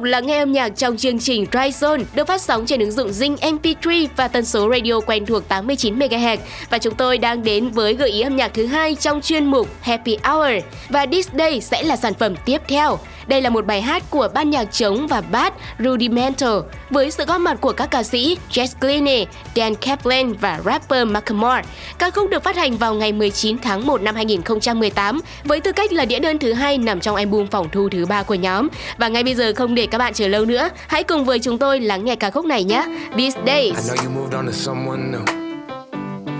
Tục 0.00 0.04
lắng 0.04 0.26
nghe 0.26 0.38
âm 0.38 0.52
nhạc 0.52 0.68
trong 0.68 0.96
chương 0.96 1.18
trình 1.18 1.46
Dry 1.52 1.58
Zone 1.58 2.04
được 2.14 2.26
phát 2.26 2.40
sóng 2.40 2.66
trên 2.66 2.80
ứng 2.80 2.90
dụng 2.90 3.10
Zing 3.10 3.36
MP3 3.36 4.06
và 4.16 4.28
tần 4.28 4.44
số 4.44 4.70
radio 4.70 5.00
quen 5.00 5.26
thuộc 5.26 5.48
89 5.48 5.98
MHz 5.98 6.36
và 6.70 6.78
chúng 6.78 6.94
tôi 6.94 7.18
đang 7.18 7.42
đến 7.42 7.68
với 7.68 7.94
gợi 7.94 8.10
ý 8.10 8.20
âm 8.20 8.36
nhạc 8.36 8.54
thứ 8.54 8.66
hai 8.66 8.94
trong 8.94 9.20
chuyên 9.20 9.44
mục 9.44 9.68
Happy 9.80 10.18
Hour 10.24 10.52
và 10.88 11.06
This 11.06 11.28
Day 11.38 11.60
sẽ 11.60 11.82
là 11.82 11.96
sản 11.96 12.14
phẩm 12.14 12.34
tiếp 12.44 12.58
theo. 12.68 12.98
Đây 13.26 13.40
là 13.40 13.50
một 13.50 13.66
bài 13.66 13.80
hát 13.82 14.02
của 14.10 14.28
ban 14.34 14.50
nhạc 14.50 14.64
trống 14.64 15.06
và 15.06 15.20
bass 15.20 15.56
Rudimental 15.78 16.58
với 16.90 17.10
sự 17.10 17.24
góp 17.24 17.40
mặt 17.40 17.58
của 17.60 17.72
các 17.72 17.90
ca 17.90 18.02
sĩ 18.02 18.38
Jess 18.50 18.66
Glynne, 18.80 19.24
Dan 19.56 19.74
Kaplan 19.74 20.32
và 20.32 20.60
rapper 20.64 21.08
Macklemore. 21.08 21.62
Ca 21.98 22.10
khúc 22.10 22.30
được 22.30 22.44
phát 22.44 22.56
hành 22.56 22.76
vào 22.76 22.94
ngày 22.94 23.12
19 23.12 23.58
tháng 23.58 23.86
1 23.86 24.02
năm 24.02 24.14
2018 24.14 25.20
với 25.44 25.60
tư 25.60 25.72
cách 25.72 25.92
là 25.92 26.04
đĩa 26.04 26.18
đơn 26.18 26.38
thứ 26.38 26.52
hai 26.52 26.78
nằm 26.78 27.00
trong 27.00 27.16
album 27.16 27.46
phòng 27.46 27.68
thu 27.72 27.88
thứ 27.88 28.06
ba 28.06 28.22
của 28.22 28.34
nhóm. 28.34 28.68
Và 28.98 29.08
ngay 29.08 29.22
bây 29.22 29.34
giờ 29.34 29.52
không 29.56 29.74
để 29.74 29.86
các 29.86 29.98
bạn 29.98 30.14
chờ 30.14 30.28
lâu 30.28 30.44
nữa, 30.44 30.68
hãy 30.88 31.04
cùng 31.04 31.24
với 31.24 31.38
chúng 31.38 31.58
tôi 31.58 31.80
lắng 31.80 32.04
nghe 32.04 32.16
ca 32.16 32.30
khúc 32.30 32.44
này 32.44 32.64
nhé. 32.64 32.84
These 33.16 33.40
I 33.40 33.46
Days. 33.46 33.90
know 33.90 34.04
you 34.04 34.10
moved 34.20 34.34
on 34.34 34.46
to 34.46 34.52
someone 34.52 35.02
new. 35.12 35.24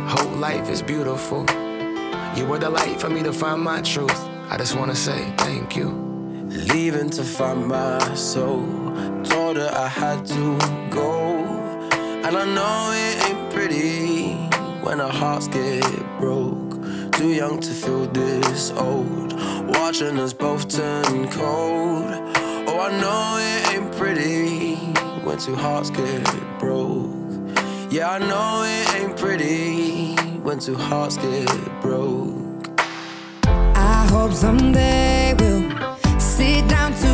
Whole 0.09 0.41
life 0.41 0.71
is 0.71 0.83
beautiful. 0.83 1.45
You 2.37 2.47
were 2.49 2.59
the 2.61 2.71
light 2.71 2.99
for 3.01 3.11
me 3.11 3.21
to 3.23 3.33
find 3.33 3.65
my 3.65 3.81
truth. 3.85 4.17
I 4.51 4.59
just 4.59 4.77
wanna 4.81 4.95
say 4.95 5.19
thank 5.37 5.77
you. 5.77 6.10
Leaving 6.51 7.09
to 7.11 7.23
find 7.23 7.69
my 7.69 8.15
soul. 8.15 8.67
Told 9.23 9.57
her 9.57 9.71
I 9.73 9.87
had 9.87 10.27
to 10.27 10.59
go. 10.91 11.45
And 12.25 12.37
I 12.37 12.45
know 12.45 12.91
it 12.93 13.31
ain't 13.31 13.53
pretty 13.53 14.35
when 14.85 15.01
our 15.01 15.13
hearts 15.13 15.47
get 15.47 15.85
broke. 16.19 16.83
Too 17.13 17.29
young 17.29 17.61
to 17.61 17.71
feel 17.71 18.07
this 18.07 18.73
old. 18.73 19.33
Watching 19.69 20.19
us 20.19 20.33
both 20.33 20.69
turn 20.69 21.31
cold. 21.31 22.07
Oh, 22.67 22.81
I 22.81 23.01
know 23.01 23.39
it 23.39 23.75
ain't 23.75 23.97
pretty 23.97 24.75
when 25.25 25.39
two 25.39 25.55
hearts 25.55 25.91
get 25.91 26.25
broke. 26.59 27.11
Yeah, 27.91 28.11
I 28.11 28.19
know 28.19 28.65
it 28.67 29.01
ain't 29.01 29.17
pretty 29.17 30.17
when 30.43 30.59
two 30.59 30.75
hearts 30.75 31.17
get 31.17 31.81
broke. 31.81 32.69
I 33.45 34.07
hope 34.11 34.33
someday 34.33 35.35
we'll 35.39 35.61
down 36.69 36.93
to 36.95 37.10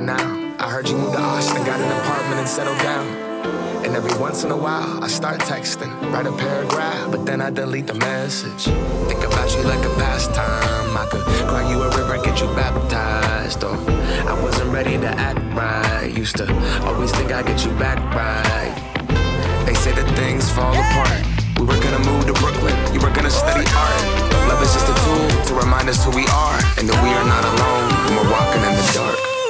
now. 0.00 0.54
I 0.58 0.70
heard 0.70 0.88
you 0.88 0.96
moved 0.96 1.14
to 1.14 1.20
Austin, 1.20 1.64
got 1.64 1.80
an 1.80 1.92
apartment 2.00 2.40
and 2.40 2.48
settled 2.48 2.78
down. 2.78 3.06
And 3.84 3.94
every 3.96 4.18
once 4.18 4.44
in 4.44 4.50
a 4.50 4.56
while, 4.56 5.02
I 5.02 5.08
start 5.08 5.40
texting, 5.40 5.90
write 6.12 6.26
a 6.26 6.32
paragraph, 6.32 7.10
but 7.10 7.26
then 7.26 7.40
I 7.40 7.50
delete 7.50 7.88
the 7.88 7.94
message. 7.94 8.64
Think 9.08 9.24
about 9.24 9.50
you 9.54 9.62
like 9.62 9.84
a 9.84 9.94
pastime. 9.96 10.96
I 10.96 11.06
could 11.10 11.22
cry 11.48 11.68
you 11.70 11.82
a 11.82 11.88
river, 11.96 12.16
get 12.24 12.40
you 12.40 12.46
baptized. 12.54 13.64
Or 13.64 13.74
I 14.30 14.40
wasn't 14.42 14.70
ready 14.70 14.96
to 14.98 15.08
act 15.08 15.40
right. 15.52 16.10
Used 16.16 16.36
to 16.36 16.46
always 16.86 17.10
think 17.12 17.32
I'd 17.32 17.46
get 17.46 17.64
you 17.64 17.72
back 17.72 17.98
right. 18.14 18.72
They 19.66 19.74
say 19.74 19.92
that 19.92 20.08
things 20.16 20.50
fall 20.50 20.72
apart. 20.72 21.20
We 21.58 21.66
were 21.66 21.80
gonna 21.82 22.04
move 22.06 22.26
to 22.26 22.32
Brooklyn, 22.34 22.74
you 22.94 23.00
were 23.00 23.12
gonna 23.12 23.30
study 23.30 23.66
art. 23.76 24.02
Love 24.48 24.62
is 24.62 24.72
just 24.72 24.88
a 24.88 24.94
tool 25.04 25.44
to 25.46 25.54
remind 25.54 25.88
us 25.88 26.04
who 26.04 26.10
we 26.10 26.26
are 26.26 26.58
and 26.78 26.88
that 26.88 26.98
we 27.02 27.10
are 27.10 27.26
not 27.26 27.44
alone 27.44 27.88
when 28.06 28.14
we're 28.16 28.32
walking 28.32 28.62
in 28.62 28.74
the 28.74 28.92
dark. 28.94 29.41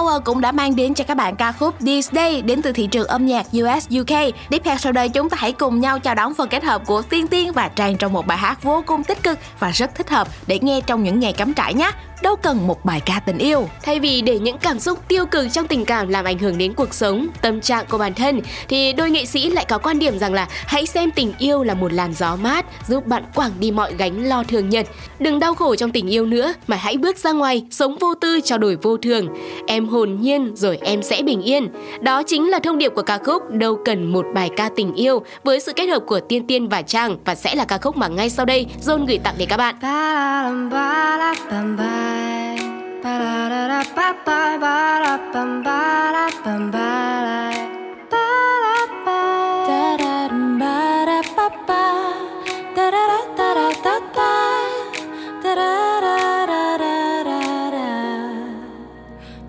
Power 0.00 0.20
cũng 0.24 0.40
đã 0.40 0.52
mang 0.52 0.76
đến 0.76 0.94
cho 0.94 1.04
các 1.04 1.16
bạn 1.16 1.36
ca 1.36 1.52
khúc 1.52 1.74
This 1.80 2.12
Day 2.12 2.42
đến 2.42 2.62
từ 2.62 2.72
thị 2.72 2.86
trường 2.86 3.06
âm 3.06 3.26
nhạc 3.26 3.46
US 3.46 3.88
UK. 4.00 4.34
Tiếp 4.50 4.62
theo 4.64 4.76
sau 4.78 4.92
đây, 4.92 5.08
chúng 5.08 5.30
ta 5.30 5.36
hãy 5.40 5.52
cùng 5.52 5.80
nhau 5.80 5.98
chào 5.98 6.14
đón 6.14 6.34
phần 6.34 6.48
kết 6.48 6.64
hợp 6.64 6.82
của 6.86 7.02
Tiên 7.02 7.26
Tiên 7.26 7.52
và 7.52 7.68
Trang 7.68 7.96
trong 7.96 8.12
một 8.12 8.26
bài 8.26 8.38
hát 8.38 8.62
vô 8.62 8.82
cùng 8.86 9.04
tích 9.04 9.22
cực 9.22 9.38
và 9.58 9.70
rất 9.70 9.94
thích 9.94 10.10
hợp 10.10 10.28
để 10.46 10.58
nghe 10.62 10.80
trong 10.80 11.02
những 11.02 11.20
ngày 11.20 11.32
cắm 11.32 11.54
trại 11.54 11.74
nhé. 11.74 11.90
Đâu 12.22 12.36
cần 12.36 12.66
một 12.66 12.84
bài 12.84 13.00
ca 13.06 13.20
tình 13.26 13.38
yêu. 13.38 13.68
Thay 13.82 14.00
vì 14.00 14.22
để 14.22 14.38
những 14.38 14.58
cảm 14.58 14.80
xúc 14.80 14.98
tiêu 15.08 15.26
cực 15.26 15.46
trong 15.52 15.66
tình 15.66 15.84
cảm 15.84 16.08
làm 16.08 16.24
ảnh 16.24 16.38
hưởng 16.38 16.58
đến 16.58 16.74
cuộc 16.74 16.94
sống, 16.94 17.26
tâm 17.42 17.60
trạng 17.60 17.84
của 17.88 17.98
bản 17.98 18.14
thân 18.14 18.40
thì 18.68 18.92
đôi 18.92 19.10
nghệ 19.10 19.24
sĩ 19.24 19.50
lại 19.50 19.64
có 19.68 19.78
quan 19.78 19.98
điểm 19.98 20.18
rằng 20.18 20.34
là 20.34 20.48
hãy 20.50 20.86
xem 20.86 21.10
tình 21.10 21.32
yêu 21.38 21.62
là 21.62 21.74
một 21.74 21.92
làn 21.92 22.12
gió 22.14 22.36
mát 22.36 22.66
giúp 22.88 23.06
bạn 23.06 23.24
quảng 23.34 23.50
đi 23.58 23.70
mọi 23.70 23.94
gánh 23.98 24.28
lo 24.28 24.42
thường 24.42 24.68
nhật. 24.68 24.86
Đừng 25.18 25.40
đau 25.40 25.54
khổ 25.54 25.76
trong 25.76 25.92
tình 25.92 26.10
yêu 26.10 26.26
nữa 26.26 26.54
mà 26.66 26.76
hãy 26.76 26.96
bước 26.96 27.18
ra 27.18 27.32
ngoài, 27.32 27.66
sống 27.70 27.96
vô 28.00 28.14
tư 28.14 28.40
trao 28.44 28.58
đổi 28.58 28.76
vô 28.82 28.96
thường. 28.96 29.28
Em 29.66 29.88
hồn 29.88 30.18
nhiên 30.20 30.56
rồi 30.56 30.78
em 30.82 31.02
sẽ 31.02 31.22
bình 31.22 31.42
yên. 31.42 31.68
Đó 32.00 32.22
chính 32.26 32.50
là 32.50 32.58
thông 32.58 32.78
điệp 32.78 32.92
của 32.94 33.02
ca 33.02 33.18
khúc 33.18 33.50
Đâu 33.50 33.78
cần 33.84 34.12
một 34.12 34.26
bài 34.34 34.50
ca 34.56 34.70
tình 34.76 34.94
yêu 34.94 35.22
với 35.44 35.60
sự 35.60 35.72
kết 35.72 35.86
hợp 35.86 36.02
của 36.06 36.20
Tiên 36.20 36.46
Tiên 36.46 36.68
và 36.68 36.82
Trang 36.82 37.16
và 37.24 37.34
sẽ 37.34 37.54
là 37.54 37.64
ca 37.64 37.78
khúc 37.78 37.96
mà 37.96 38.08
ngay 38.08 38.30
sau 38.30 38.46
đây 38.46 38.66
John 38.82 39.06
gửi 39.06 39.18
tặng 39.18 39.34
đến 39.38 39.48
các 39.48 39.56
bạn 39.56 39.74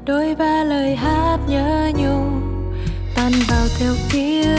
đôi 0.06 0.36
ba 0.36 0.64
lời 0.64 0.96
hát 0.96 1.38
nhớ 1.48 1.92
nhung 1.96 2.42
tan 3.16 3.32
vào 3.48 3.68
theo 3.80 3.94
kia 4.12 4.56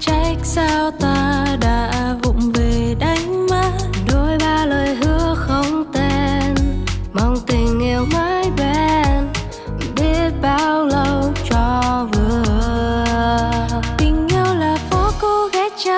trách 0.00 0.36
sao 0.42 0.90
ta 0.90 1.46
đã 1.60 1.91
cô 15.84 15.90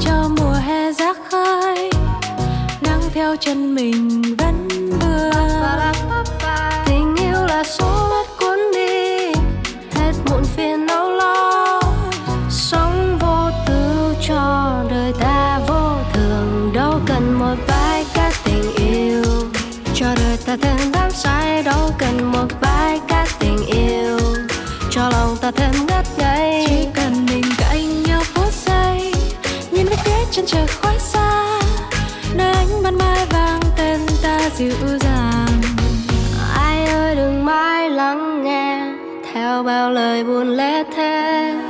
cho 0.00 0.28
mùa 0.36 0.52
hè 0.52 0.92
rác 0.92 1.16
khơi, 1.30 1.90
nắng 2.80 3.00
theo 3.14 3.36
chân 3.40 3.74
mình 3.74 4.22
vẫn 4.38 4.68
vừa 5.00 5.30
tình 6.86 7.16
yêu 7.16 7.46
là 7.48 7.64
số 7.64 8.08
mất 8.10 8.24
cuốn 8.40 8.58
đi, 8.74 9.32
hết 9.94 10.12
muộn 10.30 10.44
phiền 10.44 10.86
âu 10.86 11.10
lo. 11.10 11.80
Sống 12.50 13.18
vô 13.20 13.50
tư 13.66 14.14
cho 14.28 14.74
đời 14.90 15.12
ta 15.20 15.60
vô 15.68 15.90
thường, 16.12 16.72
đâu 16.74 17.00
cần 17.06 17.38
một 17.38 17.56
bài 17.68 18.04
ca 18.14 18.32
tình 18.44 18.74
yêu. 18.76 19.24
Cho 19.94 20.06
đời 20.16 20.36
ta 20.46 20.56
thêm 20.62 20.92
đắm 20.92 21.10
say, 21.10 21.62
đâu 21.62 21.90
cần 21.98 22.32
một 22.32 22.48
bài 22.60 23.00
ca 23.08 23.26
tình 23.38 23.66
yêu. 23.66 24.18
Cho 24.90 25.08
lòng 25.10 25.36
ta 25.40 25.50
thêm 25.50 25.79
theo 39.60 39.64
bao 39.64 39.90
lời 39.90 40.24
buồn 40.24 40.56
lẽ 40.56 40.84
thế 40.96 41.69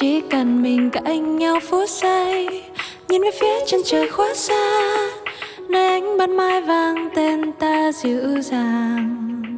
chỉ 0.00 0.20
cần 0.30 0.62
mình 0.62 0.90
cạnh 0.90 1.38
nhau 1.38 1.60
phút 1.60 1.88
giây, 1.88 2.62
nhìn 3.08 3.22
về 3.22 3.30
phía 3.40 3.66
chân 3.66 3.80
trời 3.84 4.08
quá 4.16 4.34
xa, 4.34 4.96
nơi 5.68 5.88
ánh 5.88 6.18
ban 6.18 6.36
mai 6.36 6.60
vang 6.60 7.08
tên 7.14 7.52
ta 7.52 7.92
dịu 7.92 8.40
dàng. 8.42 9.57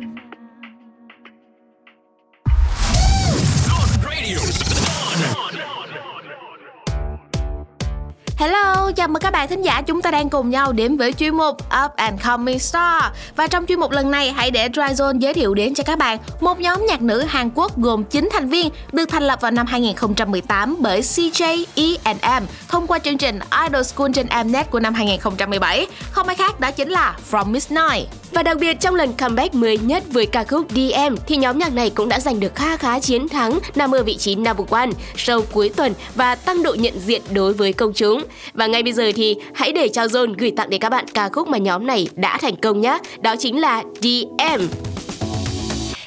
Hello, 8.40 8.90
chào 8.96 9.08
mừng 9.08 9.22
các 9.22 9.30
bạn 9.30 9.48
thính 9.48 9.62
giả 9.62 9.82
chúng 9.82 10.02
ta 10.02 10.10
đang 10.10 10.30
cùng 10.30 10.50
nhau 10.50 10.72
đến 10.72 10.96
với 10.96 11.12
chuyên 11.12 11.36
mục 11.36 11.56
Up 11.84 11.96
and 11.96 12.20
Coming 12.24 12.58
Star 12.58 13.04
Và 13.36 13.46
trong 13.46 13.66
chuyên 13.66 13.80
mục 13.80 13.90
lần 13.90 14.10
này 14.10 14.30
hãy 14.30 14.50
để 14.50 14.68
Dryzone 14.68 15.18
giới 15.18 15.34
thiệu 15.34 15.54
đến 15.54 15.74
cho 15.74 15.84
các 15.84 15.98
bạn 15.98 16.18
một 16.40 16.60
nhóm 16.60 16.86
nhạc 16.88 17.02
nữ 17.02 17.20
Hàn 17.20 17.50
Quốc 17.54 17.78
gồm 17.78 18.04
9 18.04 18.28
thành 18.32 18.48
viên 18.48 18.70
được 18.92 19.08
thành 19.08 19.22
lập 19.22 19.40
vào 19.40 19.50
năm 19.50 19.66
2018 19.66 20.76
bởi 20.78 21.00
CJ 21.00 21.64
E&M 21.74 22.44
thông 22.68 22.86
qua 22.86 22.98
chương 22.98 23.18
trình 23.18 23.38
Idol 23.66 23.82
School 23.82 24.10
trên 24.14 24.26
Mnet 24.46 24.70
của 24.70 24.80
năm 24.80 24.94
2017 24.94 25.86
Không 26.10 26.26
ai 26.26 26.36
khác 26.36 26.60
đó 26.60 26.70
chính 26.70 26.88
là 26.88 27.16
From 27.30 27.46
Miss 27.46 27.72
Night. 27.72 28.19
Và 28.31 28.43
đặc 28.43 28.57
biệt 28.59 28.79
trong 28.79 28.95
lần 28.95 29.13
comeback 29.13 29.55
mới 29.55 29.77
nhất 29.77 30.03
với 30.09 30.25
ca 30.25 30.43
khúc 30.43 30.65
DM 30.69 31.15
thì 31.27 31.37
nhóm 31.37 31.59
nhạc 31.59 31.73
này 31.73 31.89
cũng 31.89 32.09
đã 32.09 32.19
giành 32.19 32.39
được 32.39 32.55
kha 32.55 32.77
khá 32.77 32.99
chiến 32.99 33.29
thắng 33.29 33.59
nằm 33.75 33.91
ở 33.91 34.03
vị 34.03 34.17
trí 34.17 34.35
number 34.35 34.67
one 34.69 34.89
show 35.15 35.41
cuối 35.51 35.69
tuần 35.69 35.93
và 36.15 36.35
tăng 36.35 36.63
độ 36.63 36.73
nhận 36.73 36.99
diện 36.99 37.21
đối 37.33 37.53
với 37.53 37.73
công 37.73 37.93
chúng. 37.93 38.23
Và 38.53 38.67
ngay 38.67 38.83
bây 38.83 38.93
giờ 38.93 39.11
thì 39.15 39.35
hãy 39.53 39.71
để 39.71 39.87
cho 39.87 40.03
Zone 40.03 40.33
gửi 40.37 40.51
tặng 40.57 40.69
đến 40.69 40.81
các 40.81 40.89
bạn 40.89 41.05
ca 41.13 41.29
khúc 41.29 41.47
mà 41.47 41.57
nhóm 41.57 41.87
này 41.87 42.07
đã 42.15 42.37
thành 42.41 42.55
công 42.55 42.81
nhé. 42.81 42.99
Đó 43.19 43.35
chính 43.39 43.59
là 43.59 43.83
DM. 44.01 44.67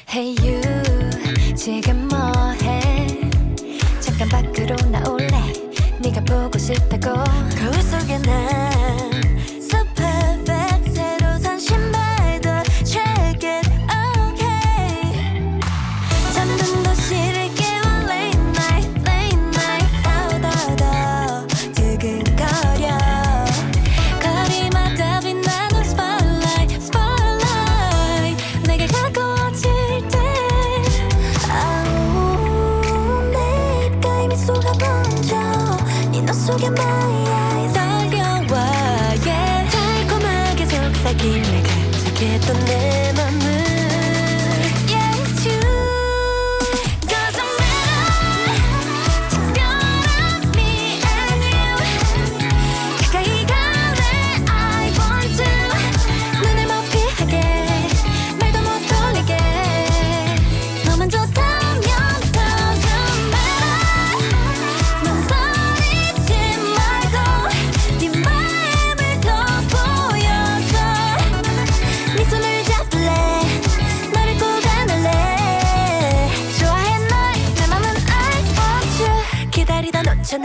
Hey 0.05 0.35
you 0.41 0.79
지금 1.59 2.07
뭐해 2.07 3.07
잠깐 3.99 4.29
밖으로 4.29 4.75
나올래 4.89 5.29
네가 5.99 6.23
보고 6.23 6.57
싶다고 6.57 7.13
거울 7.59 7.73
속에 7.83 8.17
난 8.19 8.72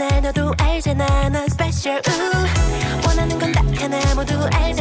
날 0.00 0.22
너도 0.22 0.54
알잖아 0.58 1.28
난 1.28 1.46
스페셜 1.46 2.00
우 2.06 3.06
원하는 3.06 3.38
건 3.38 3.52
딱 3.52 3.64
하나 3.82 3.98
모두 4.14 4.32
알잖아. 4.54 4.79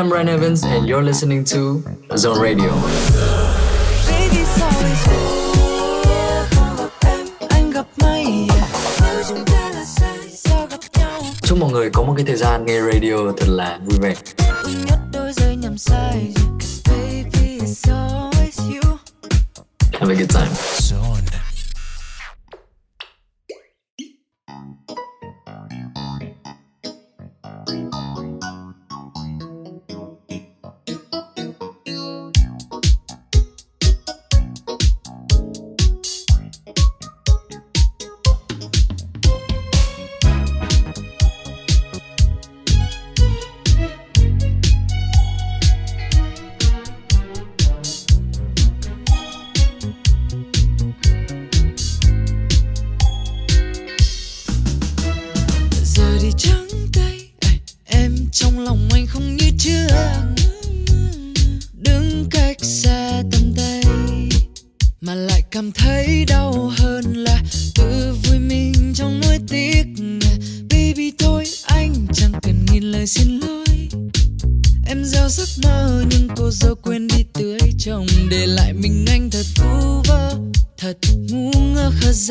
I'm 0.00 0.10
Ryan 0.10 0.28
Evans, 0.30 0.64
and 0.64 0.88
you're 0.88 1.02
listening 1.02 1.44
to 1.44 1.84
Zone 2.16 2.40
Radio. 2.40 2.72
Chúc 11.42 11.58
mọi 11.58 11.72
người 11.72 11.90
có 11.90 12.02
một 12.02 12.14
cái 12.16 12.26
thời 12.26 12.36
gian 12.36 12.66
nghe 12.66 12.80
radio 12.80 13.32
thật 13.36 13.48
là 13.48 13.78
vui 13.84 13.98
vẻ. 14.00 14.14
Have 20.00 20.12
a 20.12 20.14
good 20.14 20.30
time. 20.30 21.19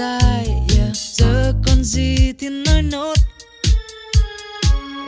Lại 0.09 0.47
yeah. 0.77 0.91
giờ 0.95 1.53
còn 1.65 1.83
gì 1.83 2.33
thì 2.39 2.49
nói 2.49 2.81
nốt 2.81 3.13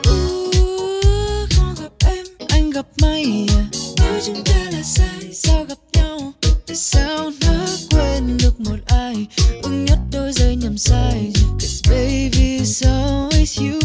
Uh, 0.08 1.50
không 1.56 1.76
gặp 1.82 1.92
em 2.08 2.26
anh 2.50 2.70
gặp 2.70 2.86
may 3.02 3.24
yeah. 3.24 3.66
nếu 3.98 4.20
chúng 4.26 4.44
ta 4.44 4.70
là 4.72 4.82
sai 4.84 5.34
sao 5.34 5.66
gặp 5.70 5.78
nhau 5.94 6.34
tại 6.68 6.76
sao 6.76 7.32
nó 7.42 7.66
quên 7.92 8.38
được 8.38 8.60
một 8.60 8.78
ai 8.86 9.28
ưng 9.64 9.86
nhất 9.86 10.00
đôi 10.12 10.32
giây 10.34 10.56
nhầm 10.56 10.78
sai 10.78 11.34
cause 11.60 11.82
baby 11.90 12.60
it's 12.60 12.88
always 12.88 13.62
you 13.72 13.80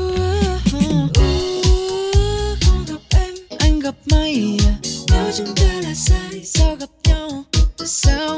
Uh, 0.00 0.60
không 0.72 1.08
gặp 2.88 3.00
em 3.10 3.34
anh 3.58 3.80
gặp 3.80 3.94
may 4.06 4.58
à. 4.66 4.74
nếu 5.10 5.32
chúng 5.36 5.54
ta 5.56 5.72
là 5.82 5.94
sai 5.94 6.44
sao 6.44 6.76
gặp 6.76 6.88
nhau 7.04 7.44
tại 7.78 7.88
sao 7.88 8.37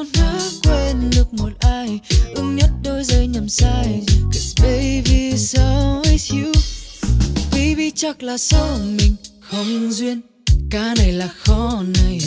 đôi 3.59 4.01
cause 4.33 4.55
baby, 4.63 5.33
it's 5.33 5.55
always 5.55 6.31
you. 6.31 6.53
Baby, 7.53 7.91
chắc 7.91 8.23
là 8.23 8.39
số 8.39 8.79
mình 8.97 9.17
không 9.41 9.93
duyên. 9.93 10.21
Ca 10.71 10.95
này 10.99 11.13
là 11.13 11.29
khó 11.39 11.83
này, 11.95 12.21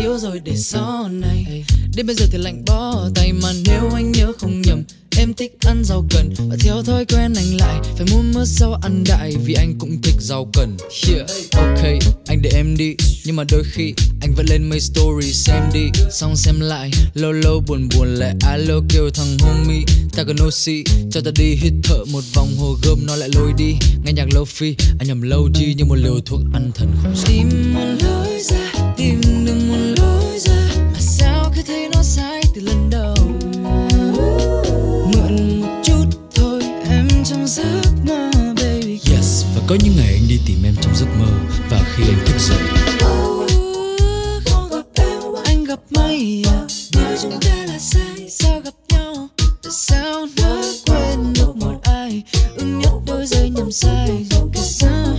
yêu 0.00 0.18
rồi 0.18 0.40
để 0.44 0.56
sau 0.56 1.08
này. 1.08 1.64
Đến 1.96 2.06
bây 2.06 2.16
giờ 2.16 2.26
thì 2.32 2.38
lạnh 2.38 2.64
bó 2.66 3.08
tay 3.14 3.32
mà 3.32 3.52
nếu 3.66 3.90
anh 3.94 4.12
nhớ 4.12 4.32
không 4.38 4.62
nhầm 4.62 4.82
em 5.18 5.34
thích 5.34 5.52
ăn 5.60 5.84
rau 5.84 6.06
cần, 6.10 6.34
và 6.48 6.56
theo 6.60 6.82
thói 6.82 7.04
quen 7.04 7.34
anh 7.36 7.56
lại. 7.60 7.80
Phải 7.96 8.06
mua 8.10 8.22
mớ 8.22 8.44
rau 8.44 8.72
ăn 8.82 9.04
đại 9.08 9.32
vì 9.44 9.54
anh 9.54 9.74
cũng 9.78 10.02
thích 10.02 10.14
rau 10.18 10.50
cần. 10.52 10.76
Yeah 11.08 11.30
ok, 11.52 11.84
anh 12.26 12.42
để 12.42 12.50
em 12.54 12.76
đi. 12.76 12.94
Nhưng 13.24 13.36
mà 13.36 13.44
đôi 13.50 13.62
khi, 13.72 13.94
anh 14.20 14.32
vẫn 14.36 14.46
lên 14.50 14.68
mấy 14.70 14.80
story 14.80 15.32
xem 15.32 15.62
đi. 15.74 15.86
Xong 16.10 16.36
xem 16.36 16.60
lại, 16.60 16.90
lâu 17.14 17.32
lâu 17.32 17.62
buồn 17.66 17.88
buồn 17.96 18.08
lại 18.14 18.34
alo 18.40 18.80
kêu 18.88 19.10
thằng 19.10 19.36
homie. 19.40 19.82
Ta 20.16 20.24
cần 20.24 20.36
oxy, 20.46 20.84
cho 21.10 21.20
ta 21.20 21.30
đi 21.38 21.54
hít 21.54 21.72
thở 21.82 22.04
một 22.12 22.24
vòng. 22.34 22.56
Hồ 22.58 22.76
gươm 22.82 23.06
nó 23.06 23.16
lại 23.16 23.28
lôi 23.34 23.52
đi. 23.56 23.74
Nghe 24.04 24.12
nhạc 24.12 24.28
lo-fi, 24.34 24.74
anh 24.98 25.08
nhầm 25.08 25.22
lâu 25.22 25.48
chi 25.54 25.74
như 25.74 25.84
một 25.84 25.96
liều 25.96 26.20
thuốc 26.26 26.40
ăn 26.52 26.70
thần. 26.74 26.88
Không 27.02 27.14
tìm 27.26 27.74
một 27.74 27.96
lối 28.02 28.42
ra, 28.42 28.72
tìm 28.96 29.20
có 39.68 39.76
những 39.84 39.96
ngày 39.96 40.12
anh 40.12 40.28
đi 40.28 40.40
tìm 40.46 40.56
em 40.64 40.74
trong 40.80 40.94
giấc 40.94 41.06
mơ 41.18 41.26
Và 41.70 41.84
khi 41.94 42.04
anh 42.04 42.26
thức 42.26 42.38
dậy 42.38 42.58
không 44.46 44.68
gặp 44.70 44.82
em 44.94 45.22
anh 45.44 45.64
gặp 45.64 45.78
mây 45.90 46.42
à 46.46 46.60
nếu 46.96 47.16
chúng 47.22 47.40
ta 47.40 47.64
là 47.66 47.78
sai 47.78 48.28
sao 48.30 48.60
gặp 48.60 48.74
nhau 48.88 49.28
tại 49.62 49.72
sao 49.72 50.26
nó 50.36 50.62
quên 50.86 51.32
được 51.34 51.56
một 51.56 51.80
ai 51.82 52.22
ưng 52.56 52.78
nhất 52.78 52.92
đôi 53.06 53.26
giây 53.26 53.50
nhầm 53.50 53.70
sai 53.72 54.26
tại 54.30 54.64
sao? 54.64 55.16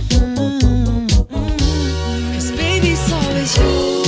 Cause 2.34 2.50
baby 2.56 2.88
it's 2.88 3.12
always 3.12 3.62
you 3.62 4.04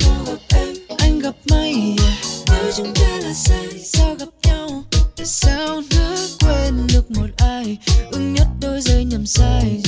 không 0.00 0.24
gặp 0.26 0.38
em 0.48 0.74
anh 0.98 1.18
gặp 1.18 1.34
mây 1.50 1.74
à 1.98 2.16
nếu 2.46 2.72
chúng 2.76 2.94
ta 2.94 3.18
là 3.22 3.34
sai 3.34 3.68
sao 3.84 4.14
gặp 4.14 4.28
nhau 4.42 4.84
tại 5.16 5.26
sao 5.26 5.82
nó 5.90 6.16
quên 6.40 6.86
được 6.92 7.10
một 7.10 7.28
ai 7.36 7.76
ưng 8.10 8.34
nhất 8.34 8.46
đôi 8.60 8.80
giây 8.80 9.04
nhầm 9.18 9.26
sai 9.26 9.82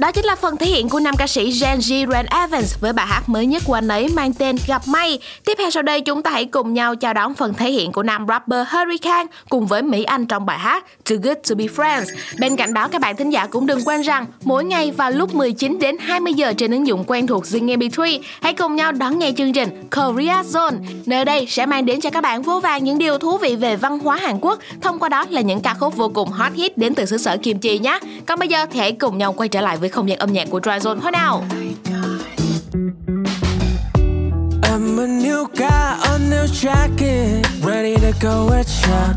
Đó 0.00 0.12
chính 0.12 0.24
là 0.24 0.36
phần 0.36 0.56
thể 0.56 0.66
hiện 0.66 0.88
của 0.88 1.00
nam 1.00 1.16
ca 1.16 1.26
sĩ 1.26 1.52
Gen 1.60 1.78
G 1.78 2.12
Ren 2.12 2.26
Evans 2.26 2.74
với 2.80 2.92
bài 2.92 3.06
hát 3.06 3.28
mới 3.28 3.46
nhất 3.46 3.62
của 3.66 3.74
anh 3.74 3.88
ấy 3.88 4.08
mang 4.08 4.32
tên 4.32 4.56
Gặp 4.66 4.82
May. 4.88 5.18
Tiếp 5.44 5.52
theo 5.58 5.70
sau 5.70 5.82
đây 5.82 6.00
chúng 6.00 6.22
ta 6.22 6.30
hãy 6.30 6.44
cùng 6.44 6.74
nhau 6.74 6.96
chào 6.96 7.14
đón 7.14 7.34
phần 7.34 7.54
thể 7.54 7.70
hiện 7.70 7.92
của 7.92 8.02
nam 8.02 8.26
rapper 8.28 8.66
Hurricane 8.68 9.26
cùng 9.48 9.66
với 9.66 9.82
Mỹ 9.82 10.04
Anh 10.04 10.26
trong 10.26 10.46
bài 10.46 10.58
hát 10.58 10.84
Too 11.08 11.16
Good 11.22 11.36
To 11.48 11.54
Be 11.54 11.64
Friends. 11.64 12.04
Bên 12.38 12.56
cạnh 12.56 12.74
đó, 12.74 12.88
các 12.88 13.00
bạn 13.00 13.16
thính 13.16 13.30
giả 13.30 13.46
cũng 13.46 13.66
đừng 13.66 13.80
quên 13.84 14.02
rằng 14.02 14.26
mỗi 14.42 14.64
ngày 14.64 14.90
vào 14.90 15.10
lúc 15.10 15.34
19 15.34 15.78
đến 15.78 15.96
20 15.98 16.34
giờ 16.34 16.52
trên 16.52 16.70
ứng 16.70 16.86
dụng 16.86 17.04
quen 17.06 17.26
thuộc 17.26 17.44
Zing 17.44 17.78
MP3 17.78 18.20
hãy 18.42 18.54
cùng 18.54 18.76
nhau 18.76 18.92
đón 18.92 19.18
nghe 19.18 19.32
chương 19.36 19.52
trình 19.52 19.88
Korea 19.90 20.42
Zone. 20.42 20.76
Nơi 21.06 21.24
đây 21.24 21.46
sẽ 21.48 21.66
mang 21.66 21.86
đến 21.86 22.00
cho 22.00 22.10
các 22.10 22.20
bạn 22.20 22.42
vô 22.42 22.60
vàng 22.60 22.84
những 22.84 22.98
điều 22.98 23.18
thú 23.18 23.38
vị 23.38 23.56
về 23.56 23.76
văn 23.76 23.98
hóa 23.98 24.16
Hàn 24.16 24.38
Quốc, 24.40 24.58
thông 24.80 24.98
qua 24.98 25.08
đó 25.08 25.24
là 25.30 25.40
những 25.40 25.60
ca 25.60 25.74
khúc 25.74 25.96
vô 25.96 26.08
cùng 26.14 26.28
hot 26.28 26.52
hit 26.54 26.78
đến 26.78 26.94
từ 26.94 27.06
xứ 27.06 27.18
sở 27.18 27.36
Kim 27.42 27.58
Chi 27.58 27.78
nhé. 27.78 27.98
Còn 28.26 28.38
bây 28.38 28.48
giờ 28.48 28.66
thì 28.72 28.80
hãy 28.80 28.92
cùng 28.92 29.18
nhau 29.18 29.32
quay 29.32 29.48
trở 29.48 29.60
lại 29.60 29.76
với 29.76 29.89
không 29.92 30.08
gian 30.08 30.18
âm 30.18 30.32
nhạc 30.32 30.48
của 30.50 30.60
Dryzone 30.60 31.00
thôi 31.00 31.10
nào. 31.10 31.44
I'm 34.62 35.00
a 35.00 35.06
new 35.06 35.46
guy, 35.56 35.98
a 36.02 36.18
new 36.30 36.46
jacket, 36.62 37.46
ready 37.62 37.94
to 37.96 38.12
go 38.20 38.54
at 38.54 38.66
ya. 38.88 39.14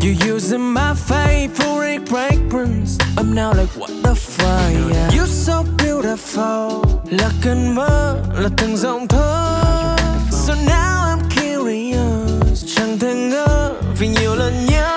You 0.00 0.34
using 0.34 0.74
my 0.74 0.94
favorite 0.94 2.06
fragrance. 2.06 2.98
I'm 3.16 3.34
now 3.34 3.52
like, 3.52 3.70
what 3.78 3.90
the 4.02 4.14
fuck? 4.14 4.92
Yeah. 4.92 5.14
You 5.14 5.26
so 5.26 5.64
beautiful, 5.78 6.84
là 7.10 7.30
cơn 7.42 7.74
mơ, 7.74 8.16
là 8.34 8.48
từng 8.56 8.76
giọng 8.76 9.08
thơ. 9.08 9.96
So 10.30 10.54
now 10.54 11.04
I'm 11.04 11.20
curious, 11.30 12.64
chẳng 12.76 12.98
thể 12.98 13.14
ngờ 13.14 13.74
vì 13.98 14.08
nhiều 14.08 14.34
lần 14.34 14.66
nhớ. 14.66 14.94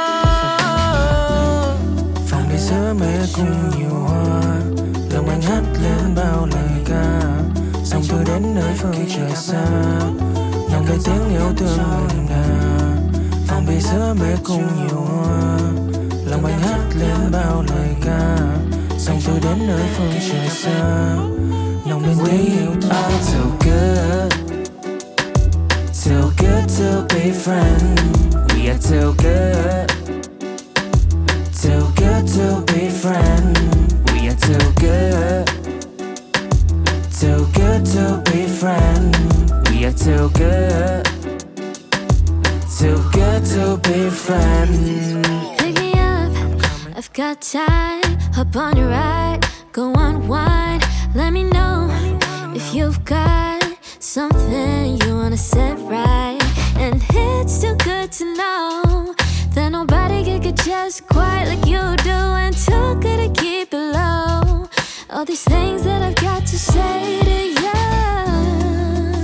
Và 2.29 2.45
bây 2.49 2.57
giữa 2.57 2.93
mẹ 2.99 3.25
cùng 3.35 3.79
nhiều 3.79 3.99
hoa, 4.07 4.51
anh 5.41 5.49
hát 5.49 5.63
lên 5.83 6.15
bao 6.15 6.47
lời 6.51 6.69
ca. 6.85 7.21
Xong 7.83 8.01
tôi 8.09 8.23
đến 8.25 8.55
nơi 8.55 8.73
phương 8.77 9.05
trời 9.15 9.31
xa. 9.35 9.65
Nhằm 10.71 10.85
cái 10.87 10.97
tiếng 11.05 11.29
yêu 11.29 11.53
thương 11.57 11.77
ngân 11.77 12.25
nga 12.29 12.43
Phòng 13.47 13.65
bây 13.65 13.79
giờ 13.79 14.13
mê 14.13 14.35
cùng 14.43 14.67
nhiều 14.77 15.01
hoa. 15.01 15.57
Lòng 16.25 16.45
anh 16.45 16.59
hát 16.59 16.79
lên 16.99 17.31
bao 17.31 17.63
lời 17.67 17.89
ca. 18.05 18.37
Xong 18.97 19.19
tôi 19.27 19.39
đến 19.43 19.67
nơi 19.67 19.83
phương 19.97 20.13
trời 20.29 20.49
xa. 20.49 21.15
Lòng 21.89 22.03
bên 22.05 22.17
tiếng 22.25 22.45
yêu 22.45 22.71
thương 22.81 23.11
so 23.21 23.39
good? 23.65 24.33
Too 26.05 26.31
good 26.37 26.79
to 26.79 27.15
be 27.15 27.31
friends. 27.31 28.01
We 28.47 28.69
are 28.69 28.79
too 28.89 29.13
good. 29.17 29.89
Too 31.63 31.87
good 31.95 32.37
to 32.37 32.73
be 32.73 32.89
friends 32.89 33.80
Are 34.31 34.35
too 34.35 34.71
good 34.79 35.47
Too 37.19 37.45
good 37.51 37.85
to 37.87 38.21
be 38.31 38.47
friends. 38.47 39.17
We 39.69 39.83
are 39.83 39.91
too 39.91 40.29
good. 40.29 41.05
Too 42.79 42.97
good 43.11 43.43
to 43.53 43.77
be 43.83 44.09
friends. 44.09 45.27
Pick 45.59 45.75
me 45.79 45.91
up, 45.95 46.31
I've 46.95 47.11
got 47.11 47.41
time. 47.41 48.03
Hop 48.33 48.55
on 48.55 48.77
your 48.77 48.87
ride, 48.87 49.45
go 49.73 49.93
unwind. 49.95 50.85
Let 51.13 51.33
me 51.33 51.43
know 51.43 51.89
if 52.55 52.73
you've 52.73 53.03
got 53.03 53.61
something 53.99 54.97
you 55.01 55.13
wanna 55.13 55.35
set 55.35 55.77
right. 55.79 56.39
And 56.77 57.03
it's 57.09 57.59
too 57.59 57.75
good 57.83 58.13
to 58.13 58.25
know 58.35 59.13
that 59.55 59.69
nobody 59.73 60.23
can 60.23 60.39
get 60.39 60.55
just 60.63 61.05
quite 61.07 61.45
like 61.49 61.65
you 61.65 61.83
do. 61.97 62.19
And 62.43 62.55
too 62.55 62.95
good 63.01 63.35
to 63.35 63.41
keep 63.41 63.73
it. 63.73 63.80
All 65.21 65.25
these 65.25 65.43
things 65.43 65.83
that 65.83 66.01
I've 66.01 66.15
got 66.15 66.47
to 66.47 66.57
say 66.57 67.19
to 67.21 67.61
you. 67.61 67.73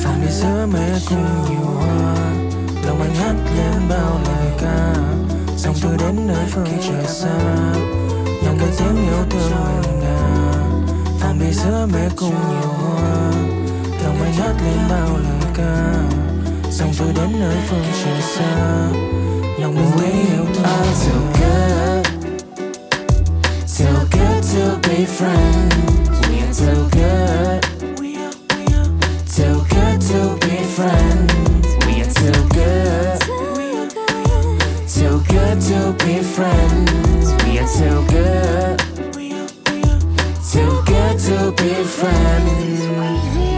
Phòng 0.04 0.22
bây 0.22 0.32
giờ 0.32 0.68
mẹ 0.68 1.00
cùng 1.10 1.26
nhiều 1.50 1.66
hoa. 1.66 2.16
Lòng 2.86 3.02
anh 3.02 3.16
hát 3.16 3.36
lên 3.58 3.90
bao 3.90 4.20
lời 4.26 4.52
ca. 4.62 4.94
Xong 5.58 5.76
tôi 5.82 5.98
đến 5.98 6.28
nơi 6.28 6.46
phương 6.50 6.68
trời 6.88 7.06
xa. 7.06 7.38
Nhằm 8.44 8.58
cái 8.60 8.70
tiếng 8.78 8.96
yêu 8.96 9.26
thương 9.30 9.52
ngân 9.52 10.00
nga 10.00 10.52
Phòng 11.20 11.40
bây 11.40 11.54
giờ 11.54 11.88
mẹ 11.94 12.10
cùng 12.16 12.36
nhiều 12.50 12.70
hoa. 12.70 13.32
Lòng 14.04 14.22
anh 14.22 14.34
hát 14.34 14.54
lên 14.66 14.80
bao 14.90 15.18
lời 15.18 15.52
ca. 15.54 15.94
Xong 16.72 16.92
tôi 17.00 17.08
đến 17.16 17.40
nơi 17.40 17.58
phương 17.70 17.86
trời 18.04 18.22
xa. 18.22 18.88
Lòng 19.60 19.76
mình 19.76 19.92
thấy 19.98 20.12
yêu 20.12 20.46
thương. 20.56 20.94
So 20.94 21.14
good 21.40 22.07
too 23.78 24.08
good 24.10 24.42
to 24.42 24.80
be 24.90 25.06
friends. 25.06 25.76
We 26.28 26.42
are 26.42 26.52
too 26.52 26.90
good. 26.98 27.62
Too 29.36 29.62
good 29.70 30.02
to 30.02 30.36
be 30.42 30.58
friends. 30.76 31.68
We 31.86 32.02
are 32.02 32.12
too 32.20 32.40
good. 32.58 33.22
Too 34.90 35.22
good 35.32 35.62
to 35.70 35.94
be 36.04 36.24
friends. 36.24 37.28
We 37.44 37.60
are 37.60 37.70
too 37.78 38.04
good. 38.08 38.80
Too 40.52 40.82
good 40.86 41.20
to 41.28 41.52
be 41.62 41.84
friends. 41.84 43.57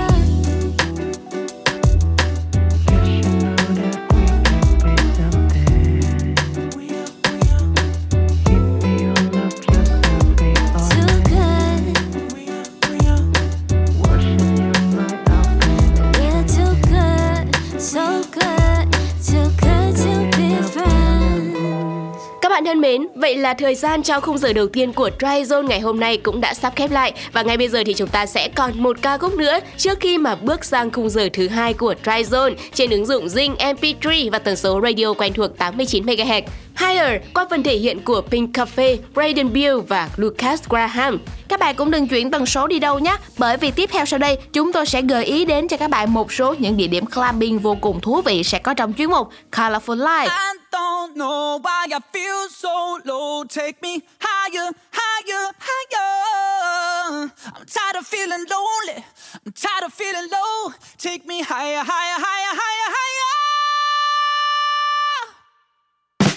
Thân 22.70 22.82
mến, 22.82 23.08
vậy 23.16 23.36
là 23.36 23.54
thời 23.54 23.76
gian 23.76 24.04
cho 24.04 24.20
khung 24.20 24.38
giờ 24.38 24.54
đầu 24.54 24.68
tiên 24.68 24.94
của 24.94 25.10
Dry 25.20 25.28
Zone 25.28 25.68
ngày 25.68 25.80
hôm 25.80 26.00
nay 26.00 26.18
cũng 26.18 26.42
đã 26.42 26.54
sắp 26.54 26.74
khép 26.76 26.92
lại 26.92 27.14
và 27.34 27.42
ngay 27.42 27.58
bây 27.58 27.68
giờ 27.68 27.84
thì 27.86 27.94
chúng 27.94 28.10
ta 28.10 28.26
sẽ 28.26 28.50
còn 28.56 28.84
một 28.84 28.98
ca 29.02 29.18
khúc 29.18 29.36
nữa 29.38 29.60
trước 29.78 30.00
khi 30.00 30.18
mà 30.18 30.36
bước 30.36 30.66
sang 30.66 30.92
khung 30.92 31.10
giờ 31.10 31.30
thứ 31.34 31.48
hai 31.48 31.74
của 31.74 31.94
Dry 32.04 32.12
Zone 32.12 32.54
trên 32.74 32.90
ứng 32.90 33.06
dụng 33.06 33.26
Zing 33.26 33.56
MP3 33.56 34.32
và 34.32 34.40
tần 34.40 34.56
số 34.56 34.82
radio 34.84 35.14
quen 35.14 35.34
thuộc 35.34 35.58
89 35.58 36.06
MHz. 36.06 36.42
Higher 36.80 37.22
qua 37.34 37.46
phần 37.50 37.64
thể 37.64 37.78
hiện 37.78 38.04
của 38.04 38.22
Pink 38.22 38.58
Cafe, 38.58 38.98
Braden 39.14 39.54
Beal 39.54 39.80
và 39.88 40.10
Lucas 40.18 40.64
Graham. 40.70 41.20
Các 41.48 41.60
bạn 41.60 41.76
cũng 41.76 41.92
đừng 41.92 42.08
chuyển 42.08 42.32
tần 42.32 42.46
số 42.46 42.68
đi 42.68 42.80
đâu 42.80 43.00
nhé 43.00 43.16
Bởi 43.38 43.58
vì 43.58 43.72
tiếp 43.72 43.90
theo 43.94 44.06
sau 44.06 44.20
đây 44.20 44.38
chúng 44.54 44.74
tôi 44.74 44.86
sẽ 44.86 45.02
gợi 45.02 45.26
ý 45.26 45.46
đến 45.46 45.68
cho 45.68 45.78
các 45.78 45.90
bạn 45.90 46.14
một 46.14 46.34
số 46.34 46.56
những 46.60 46.78
địa 46.78 46.88
điểm 46.88 47.06
clubbing 47.06 47.60
vô 47.60 47.78
cùng 47.82 48.02
thú 48.02 48.22
vị 48.22 48.44
sẽ 48.44 48.60
có 48.60 48.74
trong 48.74 48.94
chuyên 48.94 49.10
mục 49.10 49.30
Colorful 49.52 49.98
Life 49.98 50.30
I 50.30 50.60
don't 50.72 51.16
know 51.16 51.62
why 51.62 51.88
I 51.90 52.00
feel 52.14 52.50
so 52.50 53.00
low. 53.04 53.44
Take 53.50 53.82
me 53.82 54.00
higher, 54.20 54.72
higher, 54.92 55.52
higher. 55.60 57.30
I'm 57.54 57.66
tired 57.66 57.96
of 57.96 58.06
feeling 58.06 58.46
lonely. 58.50 59.04
I'm 59.46 59.54
tired 59.54 59.84
of 59.84 59.94
feeling 59.94 60.30
low. 60.32 60.72
Take 60.98 61.26
me 61.26 61.42
higher, 61.42 61.84
higher, 61.84 62.20
higher, 62.20 62.54
higher, 62.62 62.90
higher. 62.98 63.49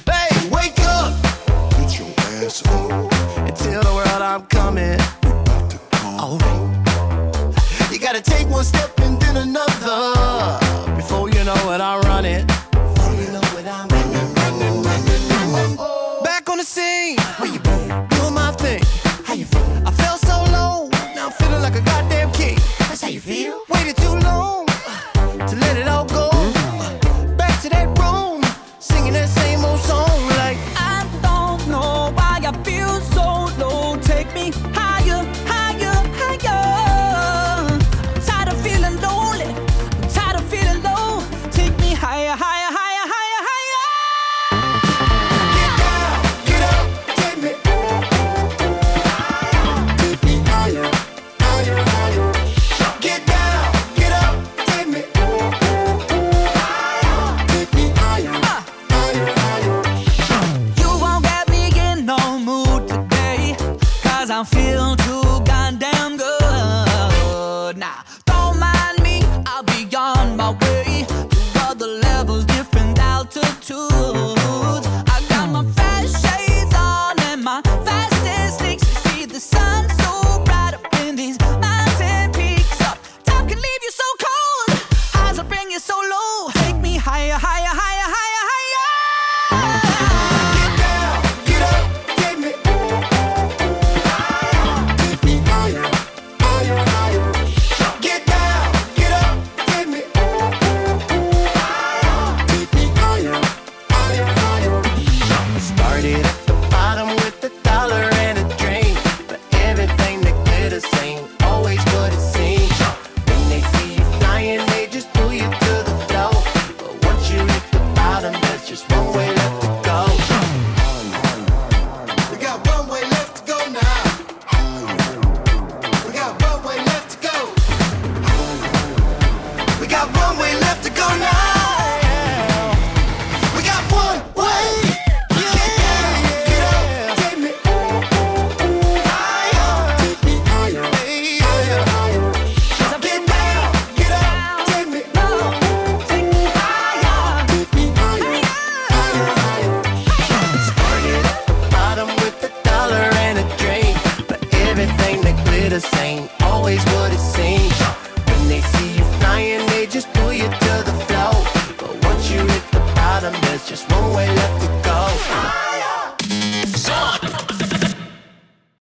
Hey, 0.07 0.49
wake 0.51 0.79
up! 0.81 1.15
Your 1.99 2.09
ass 2.45 2.63
up. 2.67 3.13
And 3.37 3.57
tell 3.57 3.83
the 3.83 3.95
world 3.95 4.23
I'm 4.23 4.43
coming. 4.47 4.99
You 7.93 7.99
gotta 7.99 8.21
take 8.23 8.49
one 8.49 8.65
step 8.65 8.99
and 9.01 9.21
then 9.21 9.37
another. 9.37 10.95
Before 10.97 11.29
you 11.29 11.45
know 11.45 11.73
it, 11.73 11.81
I'm 11.81 12.01
run 12.03 12.25
it. 12.25 12.52